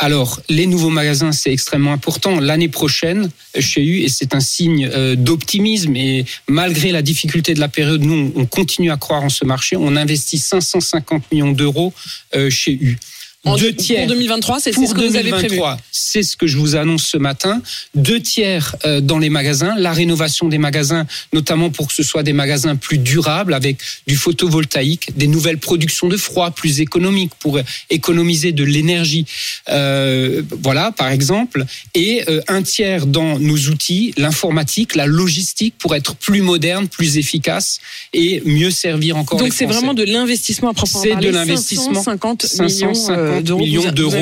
Alors, 0.00 0.40
les 0.48 0.66
nouveaux 0.66 0.90
magasins, 0.90 1.32
c'est 1.32 1.52
extrêmement 1.52 1.92
important. 1.92 2.38
L'année 2.38 2.68
prochaine, 2.68 3.30
chez 3.58 3.82
U, 3.82 4.02
et 4.02 4.08
c'est 4.08 4.32
un 4.32 4.40
signe 4.40 4.88
euh, 4.92 5.16
d'optimisme, 5.16 5.96
et 5.96 6.24
malgré 6.46 6.92
la 6.92 7.02
difficulté 7.02 7.52
de 7.52 7.58
la 7.58 7.68
période, 7.68 8.04
nous, 8.04 8.32
on 8.36 8.46
continue 8.46 8.92
à 8.92 8.96
croire 8.96 9.24
en 9.24 9.28
ce 9.28 9.44
marché. 9.44 9.76
On 9.76 9.96
investit 9.96 10.38
550 10.38 11.32
millions 11.32 11.50
d'euros 11.50 11.92
euh, 12.36 12.48
chez 12.48 12.72
U. 12.72 12.96
En 13.44 13.56
deux 13.56 13.70
deux- 13.70 13.76
tiers 13.76 14.00
Pour 14.00 14.08
2023, 14.08 14.58
c'est 14.60 14.72
ce 14.72 14.76
que 14.94 15.00
vous 15.00 15.16
avez 15.16 15.30
prévu. 15.30 15.48
2023, 15.56 15.78
c'est 15.92 16.24
ce 16.24 16.36
que 16.36 16.48
je 16.48 16.58
vous 16.58 16.74
annonce 16.74 17.04
ce 17.04 17.16
matin. 17.18 17.62
Deux 17.94 18.20
tiers 18.20 18.74
euh, 18.84 19.00
dans 19.00 19.18
les 19.20 19.30
magasins, 19.30 19.76
la 19.78 19.92
rénovation 19.92 20.48
des 20.48 20.58
magasins, 20.58 21.06
notamment 21.32 21.70
pour 21.70 21.86
que 21.86 21.94
ce 21.94 22.02
soit 22.02 22.24
des 22.24 22.32
magasins 22.32 22.74
plus 22.74 22.98
durables 22.98 23.54
avec 23.54 23.78
du 24.08 24.16
photovoltaïque, 24.16 25.16
des 25.16 25.28
nouvelles 25.28 25.58
productions 25.58 26.08
de 26.08 26.16
froid 26.16 26.50
plus 26.50 26.80
économiques 26.80 27.30
pour 27.38 27.60
économiser 27.90 28.50
de 28.50 28.64
l'énergie. 28.64 29.24
Euh, 29.68 30.42
voilà, 30.62 30.90
par 30.90 31.12
exemple. 31.12 31.64
Et 31.94 32.24
euh, 32.28 32.40
un 32.48 32.62
tiers 32.62 33.06
dans 33.06 33.38
nos 33.38 33.56
outils, 33.68 34.12
l'informatique, 34.16 34.96
la 34.96 35.06
logistique 35.06 35.74
pour 35.78 35.94
être 35.94 36.16
plus 36.16 36.40
moderne, 36.42 36.88
plus 36.88 37.18
efficace 37.18 37.78
et 38.12 38.42
mieux 38.44 38.72
servir 38.72 39.16
encore 39.16 39.38
Donc 39.38 39.52
c'est 39.52 39.64
vraiment 39.66 39.94
de 39.94 40.02
l'investissement 40.02 40.70
à 40.70 40.74
proprement 40.74 41.02
C'est 41.02 41.08
de 41.10 41.12
parler. 41.14 41.30
l'investissement. 41.32 41.94
550 42.02 42.42
millions 42.60 42.94
550 42.94 43.10
euh, 43.10 43.27
d'euros. 43.42 43.60
millions 43.60 43.90
d'euros 43.92 44.12
en 44.14 44.18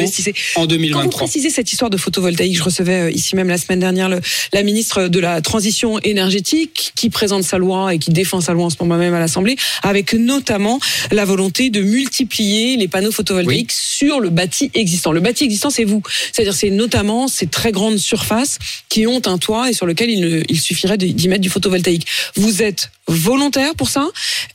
Quand 0.54 0.60
vous 0.62 0.66
2023. 0.68 1.10
précisez 1.10 1.50
cette 1.50 1.72
histoire 1.72 1.90
de 1.90 1.96
photovoltaïque, 1.96 2.56
je 2.56 2.62
recevais 2.62 3.00
euh, 3.02 3.10
ici 3.10 3.36
même 3.36 3.48
la 3.48 3.58
semaine 3.58 3.80
dernière 3.80 4.08
le- 4.08 4.20
la 4.52 4.62
ministre 4.62 5.08
de 5.08 5.20
la 5.20 5.40
Transition 5.40 5.98
énergétique 6.00 6.92
qui 6.94 7.10
présente 7.10 7.44
sa 7.44 7.58
loi 7.58 7.94
et 7.94 7.98
qui 7.98 8.10
défend 8.10 8.40
sa 8.40 8.52
loi 8.52 8.64
en 8.66 8.70
ce 8.70 8.76
moment 8.80 8.96
même 8.96 9.14
à 9.14 9.20
l'Assemblée, 9.20 9.56
avec 9.82 10.14
notamment 10.14 10.80
la 11.12 11.24
volonté 11.24 11.70
de 11.70 11.80
multiplier 11.80 12.76
les 12.76 12.88
panneaux 12.88 13.10
photovoltaïques 13.12 13.72
sur 13.72 14.20
le 14.20 14.30
bâti 14.30 14.70
existant. 14.74 15.12
Le 15.12 15.20
bâti 15.20 15.44
existant, 15.44 15.70
c'est 15.70 15.84
vous. 15.84 16.02
C'est-à-dire, 16.32 16.54
c'est 16.54 16.70
notamment 16.70 17.28
ces 17.28 17.46
très 17.46 17.72
grandes 17.72 17.98
surfaces 17.98 18.58
qui 18.88 19.06
ont 19.06 19.20
un 19.26 19.38
toit 19.38 19.70
et 19.70 19.72
sur 19.72 19.86
lequel 19.86 20.10
il, 20.10 20.44
il 20.48 20.60
suffirait 20.60 20.98
d'y 20.98 21.28
mettre 21.28 21.42
du 21.42 21.50
photovoltaïque. 21.50 22.06
Vous 22.36 22.62
êtes 22.62 22.90
volontaire 23.08 23.74
pour 23.76 23.88
ça? 23.88 24.08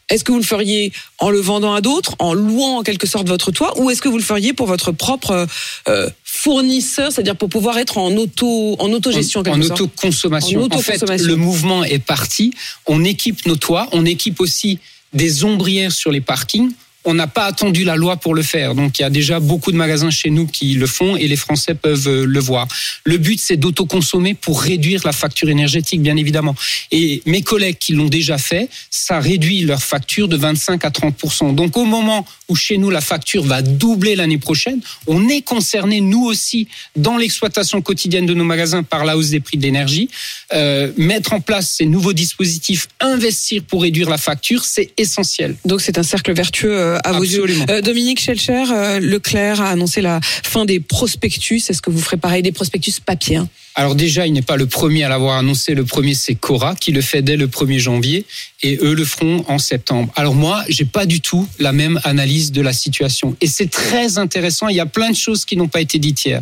Est-ce 0.09 0.23
que 0.25 0.31
vous 0.33 0.39
le 0.39 0.43
feriez 0.43 0.91
en 1.19 1.29
le 1.29 1.39
vendant 1.39 1.73
à 1.73 1.79
d'autres, 1.79 2.15
en 2.19 2.33
louant 2.33 2.79
en 2.79 2.83
quelque 2.83 3.07
sorte 3.07 3.27
votre 3.27 3.51
toit, 3.51 3.79
ou 3.79 3.89
est-ce 3.89 4.01
que 4.01 4.09
vous 4.09 4.17
le 4.17 4.23
feriez 4.23 4.40
pour 4.53 4.67
votre 4.67 4.91
propre 4.91 5.47
euh, 5.87 6.09
fournisseur, 6.23 7.11
c'est-à-dire 7.11 7.35
pour 7.35 7.49
pouvoir 7.49 7.77
être 7.77 7.97
en 7.97 8.11
auto 8.17 8.75
en 8.79 8.91
autogestion 8.91 9.41
en, 9.41 9.51
en, 9.51 9.61
autoconsommation. 9.61 10.63
En 10.63 10.75
En, 10.75 10.79
fait, 10.79 11.01
le 11.21 11.35
mouvement 11.35 11.83
est 11.83 11.99
parti. 11.99 12.53
On 12.87 13.03
équipe 13.03 13.45
nos 13.45 13.55
toits, 13.55 13.87
on 13.91 14.05
équipe 14.05 14.39
aussi 14.39 14.79
des 15.13 15.43
ombrières 15.43 15.91
sur 15.91 16.11
les 16.11 16.21
parkings. 16.21 16.71
On 17.03 17.15
n'a 17.15 17.25
pas 17.25 17.45
attendu 17.45 17.83
la 17.83 17.95
loi 17.95 18.17
pour 18.17 18.35
le 18.35 18.43
faire. 18.43 18.75
Donc, 18.75 18.99
il 18.99 19.01
y 19.01 19.05
a 19.05 19.09
déjà 19.09 19.39
beaucoup 19.39 19.71
de 19.71 19.77
magasins 19.77 20.11
chez 20.11 20.29
nous 20.29 20.45
qui 20.45 20.75
le 20.75 20.85
font 20.85 21.15
et 21.15 21.27
les 21.27 21.35
Français 21.35 21.73
peuvent 21.73 22.07
euh, 22.07 22.25
le 22.25 22.39
voir. 22.39 22.67
Le 23.05 23.17
but, 23.17 23.41
c'est 23.41 23.57
d'autoconsommer 23.57 24.35
pour 24.35 24.61
réduire 24.61 25.01
la 25.03 25.11
facture 25.11 25.49
énergétique, 25.49 26.03
bien 26.03 26.15
évidemment. 26.15 26.55
Et 26.91 27.23
mes 27.25 27.41
collègues 27.41 27.79
qui 27.79 27.93
l'ont 27.93 28.07
déjà 28.07 28.37
fait, 28.37 28.69
ça 28.91 29.19
réduit 29.19 29.61
leur 29.61 29.81
facture 29.81 30.27
de 30.27 30.37
25 30.37 30.85
à 30.85 30.91
30 30.91 31.55
Donc, 31.55 31.75
au 31.75 31.85
moment 31.85 32.23
où 32.51 32.55
chez 32.55 32.77
nous, 32.77 32.89
la 32.89 33.01
facture 33.01 33.43
va 33.43 33.61
doubler 33.61 34.15
l'année 34.15 34.37
prochaine, 34.37 34.81
on 35.07 35.29
est 35.29 35.41
concerné, 35.41 36.01
nous 36.01 36.25
aussi, 36.25 36.67
dans 36.95 37.17
l'exploitation 37.17 37.81
quotidienne 37.81 38.25
de 38.25 38.33
nos 38.33 38.43
magasins 38.43 38.83
par 38.83 39.05
la 39.05 39.17
hausse 39.17 39.29
des 39.29 39.39
prix 39.39 39.57
de 39.57 39.63
l'énergie. 39.63 40.09
Euh, 40.53 40.91
mettre 40.97 41.31
en 41.33 41.39
place 41.39 41.71
ces 41.77 41.85
nouveaux 41.85 42.13
dispositifs, 42.13 42.87
investir 42.99 43.63
pour 43.63 43.83
réduire 43.83 44.09
la 44.09 44.17
facture, 44.17 44.65
c'est 44.65 44.91
essentiel. 44.97 45.55
Donc 45.63 45.79
c'est 45.81 45.97
un 45.97 46.03
cercle 46.03 46.33
vertueux 46.33 46.77
euh, 46.77 46.97
à 47.05 47.13
vos 47.13 47.23
yeux. 47.23 47.43
Absolument. 47.43 47.65
Euh, 47.69 47.81
Dominique 47.81 48.19
Schelcher, 48.19 48.65
euh, 48.71 48.99
Leclerc 48.99 49.61
a 49.61 49.69
annoncé 49.69 50.01
la 50.01 50.19
fin 50.21 50.65
des 50.65 50.81
prospectus. 50.81 51.69
Est-ce 51.69 51.81
que 51.81 51.89
vous 51.89 52.01
ferez 52.01 52.17
pareil 52.17 52.43
des 52.43 52.51
prospectus 52.51 52.99
papier 52.99 53.37
hein? 53.37 53.47
Alors 53.75 53.95
déjà, 53.95 54.27
il 54.27 54.33
n'est 54.33 54.41
pas 54.41 54.57
le 54.57 54.67
premier 54.67 55.03
à 55.03 55.09
l'avoir 55.09 55.37
annoncé. 55.37 55.73
Le 55.75 55.85
premier, 55.85 56.13
c'est 56.13 56.35
Cora, 56.35 56.75
qui 56.75 56.91
le 56.91 57.01
fait 57.01 57.21
dès 57.21 57.37
le 57.37 57.47
1er 57.47 57.79
janvier, 57.79 58.25
et 58.63 58.77
eux 58.81 58.93
le 58.93 59.05
feront 59.05 59.45
en 59.47 59.59
septembre. 59.59 60.11
Alors 60.17 60.35
moi, 60.35 60.63
j'ai 60.67 60.83
pas 60.83 61.05
du 61.05 61.21
tout 61.21 61.47
la 61.57 61.71
même 61.71 61.99
analyse 62.03 62.51
de 62.51 62.61
la 62.61 62.73
situation. 62.73 63.35
Et 63.39 63.47
c'est 63.47 63.71
très 63.71 64.17
intéressant. 64.17 64.67
Il 64.67 64.75
y 64.75 64.81
a 64.81 64.85
plein 64.85 65.09
de 65.09 65.15
choses 65.15 65.45
qui 65.45 65.55
n'ont 65.55 65.69
pas 65.69 65.79
été 65.79 65.99
dites 65.99 66.25
hier. 66.25 66.41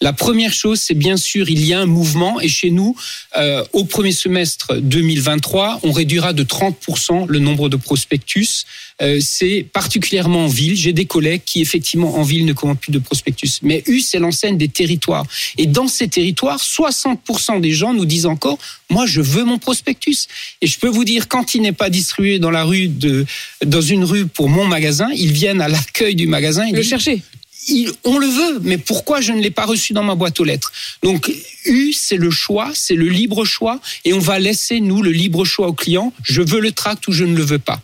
La 0.00 0.12
première 0.12 0.52
chose, 0.52 0.80
c'est 0.80 0.94
bien 0.94 1.16
sûr, 1.16 1.48
il 1.48 1.64
y 1.64 1.72
a 1.72 1.80
un 1.80 1.86
mouvement, 1.86 2.40
et 2.40 2.48
chez 2.48 2.70
nous, 2.70 2.96
euh, 3.36 3.64
au 3.72 3.84
premier 3.84 4.12
semestre 4.12 4.74
2023, 4.76 5.80
on 5.84 5.92
réduira 5.92 6.32
de 6.32 6.42
30% 6.42 7.26
le 7.28 7.38
nombre 7.38 7.68
de 7.68 7.76
prospectus. 7.76 8.66
Euh, 9.02 9.18
c'est 9.20 9.66
particulièrement 9.72 10.44
en 10.44 10.48
ville. 10.48 10.76
J'ai 10.76 10.92
des 10.92 11.06
collègues 11.06 11.42
qui, 11.44 11.60
effectivement, 11.60 12.16
en 12.16 12.22
ville 12.22 12.44
ne 12.44 12.52
commandent 12.52 12.78
plus 12.78 12.92
de 12.92 12.98
prospectus. 12.98 13.60
Mais 13.62 13.82
U, 13.86 14.00
c'est 14.00 14.18
l'enseigne 14.18 14.56
des 14.56 14.68
territoires. 14.68 15.24
Et 15.58 15.66
dans 15.66 15.88
ces 15.88 16.08
territoires, 16.08 16.60
60% 16.64 17.60
des 17.60 17.72
gens 17.72 17.92
nous 17.94 18.06
disent 18.06 18.26
encore, 18.26 18.58
moi, 18.90 19.06
je 19.06 19.20
veux 19.20 19.44
mon 19.44 19.58
prospectus. 19.58 20.26
Et 20.60 20.66
je 20.66 20.78
peux 20.78 20.88
vous 20.88 21.04
dire, 21.04 21.28
quand 21.28 21.54
il 21.54 21.62
n'est 21.62 21.72
pas 21.72 21.90
distribué 21.90 22.38
dans 22.38 22.50
la 22.50 22.64
rue 22.64 22.88
de, 22.88 23.26
dans 23.64 23.80
une 23.80 24.04
rue 24.04 24.26
pour 24.26 24.48
mon 24.48 24.64
magasin, 24.66 25.08
ils 25.14 25.32
viennent 25.32 25.60
à 25.60 25.68
l'accueil 25.68 26.14
du 26.14 26.26
magasin. 26.26 26.66
Ils 26.66 26.74
Le 26.74 26.80
disent, 26.80 26.90
chercher. 26.90 27.22
il- 27.68 27.90
on 28.04 28.18
le 28.18 28.26
veut, 28.26 28.58
mais 28.62 28.78
pourquoi 28.78 29.20
je 29.20 29.32
ne 29.32 29.40
l'ai 29.40 29.50
pas 29.50 29.64
reçu 29.66 29.92
dans 29.92 30.02
ma 30.02 30.14
boîte 30.14 30.38
aux 30.40 30.44
lettres? 30.44 30.72
Donc, 31.02 31.32
U, 31.66 31.92
c'est 31.94 32.16
le 32.18 32.30
choix, 32.30 32.70
c'est 32.74 32.94
le 32.94 33.08
libre 33.08 33.44
choix, 33.46 33.80
et 34.04 34.12
on 34.12 34.18
va 34.18 34.38
laisser, 34.38 34.80
nous, 34.80 35.00
le 35.02 35.10
libre 35.12 35.44
choix 35.46 35.68
au 35.68 35.72
client. 35.72 36.12
Je 36.22 36.42
veux 36.42 36.60
le 36.60 36.72
tract 36.72 37.08
ou 37.08 37.12
je 37.12 37.24
ne 37.24 37.34
le 37.36 37.42
veux 37.42 37.58
pas. 37.58 37.80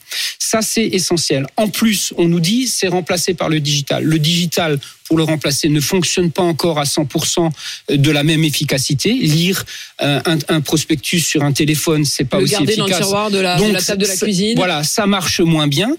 Ça, 0.50 0.62
c'est 0.62 0.84
essentiel. 0.84 1.46
En 1.56 1.68
plus, 1.68 2.12
on 2.16 2.26
nous 2.26 2.40
dit, 2.40 2.66
c'est 2.66 2.88
remplacé 2.88 3.34
par 3.34 3.48
le 3.48 3.60
digital. 3.60 4.02
Le 4.02 4.18
digital, 4.18 4.80
pour 5.04 5.16
le 5.16 5.22
remplacer, 5.22 5.68
ne 5.68 5.80
fonctionne 5.80 6.32
pas 6.32 6.42
encore 6.42 6.80
à 6.80 6.82
100% 6.82 7.50
de 7.88 8.10
la 8.10 8.24
même 8.24 8.42
efficacité. 8.42 9.12
Lire 9.12 9.64
euh, 10.02 10.20
un, 10.26 10.38
un 10.48 10.60
prospectus 10.60 11.20
sur 11.20 11.44
un 11.44 11.52
téléphone, 11.52 12.04
c'est 12.04 12.24
pas 12.24 12.38
le 12.38 12.42
aussi 12.42 12.54
garder 12.54 12.74
dans 12.74 12.88
le 12.88 12.94
tiroir 12.94 13.30
de 13.30 13.38
la, 13.38 13.58
de 13.58 13.60
Donc, 13.60 13.72
la 13.74 13.80
table 13.80 14.02
de 14.02 14.08
la 14.08 14.16
cuisine. 14.16 14.56
Voilà, 14.56 14.82
ça 14.82 15.06
marche 15.06 15.38
moins 15.38 15.68
bien. 15.68 15.96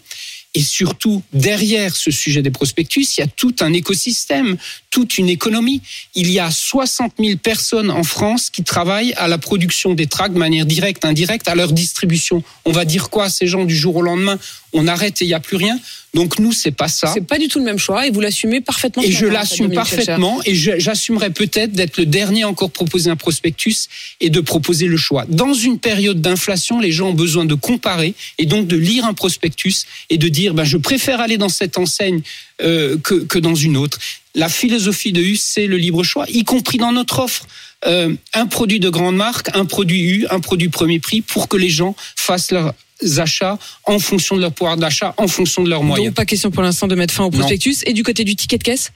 Et 0.54 0.62
surtout, 0.62 1.24
derrière 1.32 1.96
ce 1.96 2.12
sujet 2.12 2.42
des 2.42 2.52
prospectus, 2.52 3.18
il 3.18 3.22
y 3.22 3.24
a 3.24 3.28
tout 3.28 3.56
un 3.62 3.72
écosystème, 3.72 4.58
toute 4.90 5.18
une 5.18 5.30
économie. 5.30 5.82
Il 6.14 6.30
y 6.30 6.40
a 6.40 6.52
60 6.52 7.14
000 7.20 7.38
personnes 7.38 7.90
en 7.90 8.04
France 8.04 8.50
qui 8.50 8.64
travaillent 8.64 9.14
à 9.14 9.30
la 9.30 9.38
production 9.38 9.94
des 9.94 10.08
tracts 10.08 10.34
de 10.34 10.40
manière 10.40 10.66
directe, 10.66 11.06
indirecte, 11.06 11.48
à 11.48 11.56
leur 11.56 11.72
distribution. 11.72 12.44
On 12.66 12.74
va 12.74 12.84
dire 12.84 13.10
quoi 13.10 13.26
à 13.26 13.30
ces 13.30 13.48
gens 13.48 13.64
du 13.64 13.76
jour 13.76 13.96
au 13.96 14.02
lendemain? 14.02 14.38
On 14.74 14.88
arrête 14.88 15.22
et 15.22 15.26
il 15.26 15.28
n'y 15.28 15.34
a 15.34 15.40
plus 15.40 15.58
rien. 15.58 15.80
Donc 16.14 16.40
nous, 16.40 16.52
c'est 16.52 16.72
pas 16.72 16.90
ça. 16.90 17.12
C'est 17.14 17.26
pas 17.26 17.38
du 17.38 17.48
tout 17.48 17.60
le 17.60 17.66
même 17.66 17.78
choix 17.78 18.06
et 18.06 18.12
vous 18.12 18.20
l'assumez 18.20 18.60
parfaitement. 18.60 19.02
Et 19.04 19.12
je 19.12 19.26
l'assume 19.26 19.74
parfaitement 19.74 20.42
et 20.46 20.56
j'assumerai 20.56 21.30
peut-être 21.30 21.72
d'être 21.72 21.98
le 21.98 22.06
dernier 22.06 22.44
à 22.44 22.50
encore 22.50 22.72
proposer 22.72 23.10
un 23.10 23.16
prospectus 23.16 23.88
et 24.20 24.30
de 24.30 24.42
proposer 24.42 24.88
le 24.88 24.98
choix. 24.98 25.26
Dans 25.30 25.54
une 25.54 25.80
période 25.80 26.20
d'inflation, 26.20 26.80
les 26.80 26.92
gens 26.92 27.10
ont 27.10 27.14
besoin 27.14 27.46
de 27.46 27.56
comparer 27.56 28.14
et 28.38 28.46
donc 28.46 28.68
de 28.68 28.76
lire 28.76 29.06
un 29.06 29.14
prospectus 29.14 29.86
et 30.10 30.18
de 30.18 30.28
dire 30.28 30.54
ben, 30.54 30.66
je 30.66 30.78
préfère 30.78 31.22
aller 31.22 31.38
dans 31.38 31.50
cette 31.50 31.78
enseigne 31.78 32.22
euh, 32.62 32.98
que, 32.98 33.16
que 33.16 33.40
dans 33.40 33.56
une 33.56 33.78
autre. 33.78 33.98
La 34.36 34.50
philosophie 34.50 35.14
de 35.14 35.22
U, 35.22 35.36
c'est 35.36 35.68
le 35.68 35.78
libre 35.78 36.04
choix, 36.04 36.26
y 36.30 36.44
compris 36.44 36.78
dans 36.78 36.92
notre 36.92 37.20
offre. 37.20 37.48
Euh, 37.88 38.14
un 38.34 38.46
produit 38.46 38.80
de 38.80 38.90
grande 38.90 39.16
marque, 39.16 39.50
un 39.56 39.66
produit 39.66 40.02
U, 40.02 40.28
un 40.30 40.40
produit 40.40 40.70
premier 40.70 41.00
prix 41.00 41.22
pour 41.22 41.48
que 41.48 41.58
les 41.58 41.70
gens 41.70 41.96
fassent 42.16 42.52
leurs 42.52 42.76
achats 43.18 43.58
en 43.86 44.00
fonction 44.00 44.36
de 44.36 44.42
leur 44.42 44.52
pouvoir 44.52 44.78
d'achat, 44.78 45.14
en 45.18 45.28
fonction 45.28 45.64
de 45.64 45.70
leurs 45.70 45.84
moyens. 45.84 46.10
Donc 46.10 46.16
pas 46.16 46.26
question 46.26 46.52
pour 46.52 46.64
l'instant 46.64 46.88
de 46.88 46.96
mettre 46.96 47.14
fin 47.14 47.24
au 47.24 47.32
prospectus. 47.32 47.84
Et 47.86 47.94
du 47.94 48.04
côté 48.04 48.24
du 48.24 48.36
ticket 48.36 48.58
de 48.58 48.64
caisse? 48.64 48.92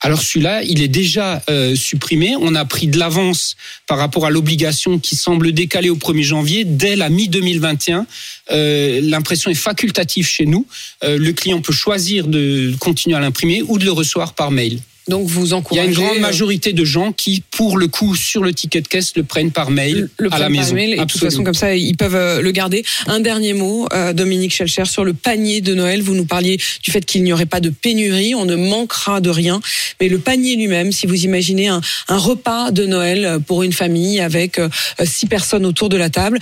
Alors 0.00 0.22
celui-là, 0.22 0.62
il 0.62 0.80
est 0.80 0.88
déjà 0.88 1.42
euh, 1.50 1.74
supprimé. 1.74 2.36
On 2.40 2.54
a 2.54 2.64
pris 2.64 2.86
de 2.86 2.98
l'avance 2.98 3.56
par 3.86 3.98
rapport 3.98 4.26
à 4.26 4.30
l'obligation 4.30 4.98
qui 4.98 5.16
semble 5.16 5.50
décalée 5.52 5.90
au 5.90 5.96
1er 5.96 6.22
janvier. 6.22 6.64
Dès 6.64 6.94
la 6.94 7.08
mi-2021, 7.08 8.04
euh, 8.52 9.00
l'impression 9.02 9.50
est 9.50 9.54
facultative 9.54 10.26
chez 10.26 10.46
nous. 10.46 10.66
Euh, 11.02 11.18
le 11.18 11.32
client 11.32 11.60
peut 11.60 11.72
choisir 11.72 12.28
de 12.28 12.74
continuer 12.78 13.16
à 13.16 13.20
l'imprimer 13.20 13.62
ou 13.66 13.78
de 13.78 13.84
le 13.84 13.92
recevoir 13.92 14.34
par 14.34 14.52
mail. 14.52 14.80
Donc 15.08 15.26
vous 15.26 15.46
Il 15.46 15.50
y 15.50 15.52
a 15.52 15.56
encouragez. 15.56 15.88
une 15.88 15.94
grande 15.94 16.16
euh, 16.18 16.20
majorité 16.20 16.72
de 16.72 16.84
gens 16.84 17.12
qui, 17.12 17.42
pour 17.50 17.78
le 17.78 17.88
coup, 17.88 18.14
sur 18.14 18.42
le 18.42 18.52
ticket 18.52 18.80
de 18.80 18.88
caisse, 18.88 19.12
le 19.16 19.24
prennent 19.24 19.50
par 19.50 19.70
mail 19.70 20.08
le 20.18 20.28
à 20.32 20.38
la 20.38 20.44
prennent 20.46 20.54
par 20.56 20.64
maison. 20.64 20.74
mail, 20.74 20.92
et 20.94 20.96
de 20.96 21.04
toute 21.04 21.20
façon, 21.20 21.42
comme 21.44 21.54
ça, 21.54 21.74
ils 21.74 21.96
peuvent 21.96 22.14
euh, 22.14 22.40
le 22.42 22.50
garder. 22.50 22.84
Un 23.06 23.20
dernier 23.20 23.52
mot, 23.54 23.86
euh, 23.92 24.12
Dominique 24.12 24.52
Schelcher, 24.52 24.84
sur 24.84 25.04
le 25.04 25.14
panier 25.14 25.60
de 25.60 25.74
Noël. 25.74 26.02
Vous 26.02 26.14
nous 26.14 26.26
parliez 26.26 26.58
du 26.82 26.90
fait 26.90 27.04
qu'il 27.04 27.22
n'y 27.24 27.32
aurait 27.32 27.46
pas 27.46 27.60
de 27.60 27.70
pénurie, 27.70 28.34
on 28.34 28.44
ne 28.44 28.56
manquera 28.56 29.20
de 29.20 29.30
rien. 29.30 29.60
Mais 30.00 30.08
le 30.08 30.18
panier 30.18 30.56
lui-même, 30.56 30.92
si 30.92 31.06
vous 31.06 31.24
imaginez 31.24 31.68
un, 31.68 31.80
un 32.08 32.18
repas 32.18 32.70
de 32.70 32.84
Noël 32.86 33.38
pour 33.46 33.62
une 33.62 33.72
famille 33.72 34.20
avec 34.20 34.60
six 35.04 35.26
personnes 35.26 35.64
autour 35.66 35.88
de 35.88 35.96
la 35.96 36.10
table, 36.10 36.38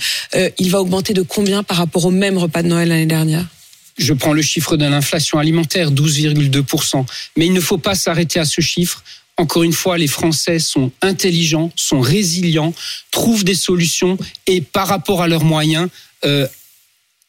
il 0.59 0.69
va 0.71 0.81
augmenter 0.81 1.13
de 1.13 1.21
combien 1.21 1.63
par 1.63 1.77
rapport 1.77 2.05
au 2.05 2.11
même 2.11 2.37
repas 2.37 2.63
de 2.63 2.67
Noël 2.67 2.89
l'année 2.89 3.05
dernière? 3.05 3.45
Je 3.97 4.13
prends 4.13 4.33
le 4.33 4.41
chiffre 4.41 4.77
de 4.77 4.85
l'inflation 4.85 5.39
alimentaire, 5.39 5.91
12,2%. 5.91 7.05
Mais 7.35 7.45
il 7.45 7.53
ne 7.53 7.61
faut 7.61 7.77
pas 7.77 7.95
s'arrêter 7.95 8.39
à 8.39 8.45
ce 8.45 8.61
chiffre. 8.61 9.03
Encore 9.37 9.63
une 9.63 9.73
fois, 9.73 9.97
les 9.97 10.07
Français 10.07 10.59
sont 10.59 10.91
intelligents, 11.01 11.71
sont 11.75 11.99
résilients, 11.99 12.73
trouvent 13.11 13.43
des 13.43 13.55
solutions 13.55 14.17
et 14.47 14.61
par 14.61 14.87
rapport 14.87 15.21
à 15.21 15.27
leurs 15.27 15.43
moyens, 15.43 15.89
euh, 16.25 16.47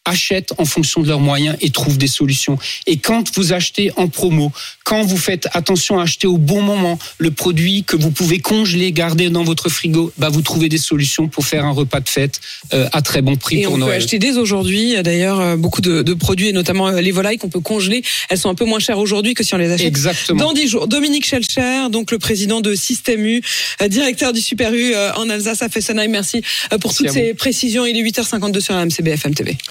achètent 0.09 0.53
en 0.59 0.65
fonction 0.65 1.03
de 1.03 1.09
leurs 1.09 1.21
moyens 1.21 1.57
et 1.61 1.71
trouvent 1.71 1.99
des 1.99 2.07
solutions. 2.09 2.59
Et 2.87 2.97
quand 2.97 3.35
vous 3.37 3.53
achetez 3.53 3.91
en 3.97 4.09
promo, 4.09 4.53
quand 4.85 5.03
vous 5.03 5.17
faites 5.17 5.49
attention 5.53 5.99
à 5.99 6.03
acheter 6.03 6.27
au 6.27 6.39
bon 6.39 6.63
moment 6.63 6.99
le 7.19 7.31
produit 7.31 7.85
que 7.85 7.97
vous 7.97 8.11
pouvez 8.11 8.39
congeler, 8.39 8.93
garder 8.93 9.31
dans 9.31 9.45
votre 9.45 9.69
frigo, 9.69 10.13
bah 10.19 10.29
vous 10.29 10.43
trouvez 10.43 10.69
des 10.69 10.79
solutions 10.79 11.29
pour 11.29 11.45
faire 11.45 11.65
un 11.65 11.73
repas 11.73 12.01
de 12.01 12.09
fête 12.09 12.41
euh, 12.73 12.89
à 12.93 13.03
très 13.03 13.23
bon 13.23 13.37
prix 13.37 13.61
Et 13.61 13.63
pour 13.65 13.75
on 13.75 13.77
peut 13.77 13.81
Noël. 13.83 13.99
acheter 13.99 14.19
dès 14.19 14.37
aujourd'hui, 14.37 14.97
a 14.97 15.03
d'ailleurs 15.03 15.41
euh, 15.41 15.57
beaucoup 15.57 15.81
de, 15.81 16.03
de 16.03 16.15
produits, 16.15 16.49
et 16.49 16.53
notamment 16.53 16.89
euh, 16.89 17.01
les 17.01 17.11
volailles 17.11 17.39
qu'on 17.39 17.51
peut 17.51 17.61
congeler. 17.61 18.03
Elles 18.31 18.39
sont 18.39 18.49
un 18.49 18.55
peu 18.55 18.65
moins 18.65 18.79
chères 18.79 18.99
aujourd'hui 18.99 19.35
que 19.35 19.45
si 19.45 19.55
on 19.55 19.59
les 19.59 19.71
achète 19.71 19.87
Exactement. 19.87 20.45
dans 20.45 20.53
10 20.55 20.69
jours. 20.69 20.89
Dominique 20.89 21.27
Schelcher, 21.27 21.91
donc 21.91 22.11
le 22.11 22.19
président 22.19 22.61
de 22.61 22.75
Système 22.75 23.25
U, 23.27 23.43
euh, 23.83 23.89
directeur 23.89 24.33
du 24.33 24.41
Super 24.41 24.73
U 24.73 24.95
euh, 24.95 25.13
en 25.15 25.29
Alsace 25.29 25.61
à 25.63 25.69
Fessenheim. 25.69 26.11
Merci 26.11 26.39
euh, 26.73 26.79
pour 26.79 26.93
Merci 26.93 27.05
toutes 27.05 27.13
ces 27.13 27.35
précisions. 27.35 27.85
Il 27.85 27.97
est 27.99 28.03
8h52 28.03 28.61
sur 28.61 28.75
la 28.75 28.87
MCBFM 28.87 29.35
TV. 29.35 29.59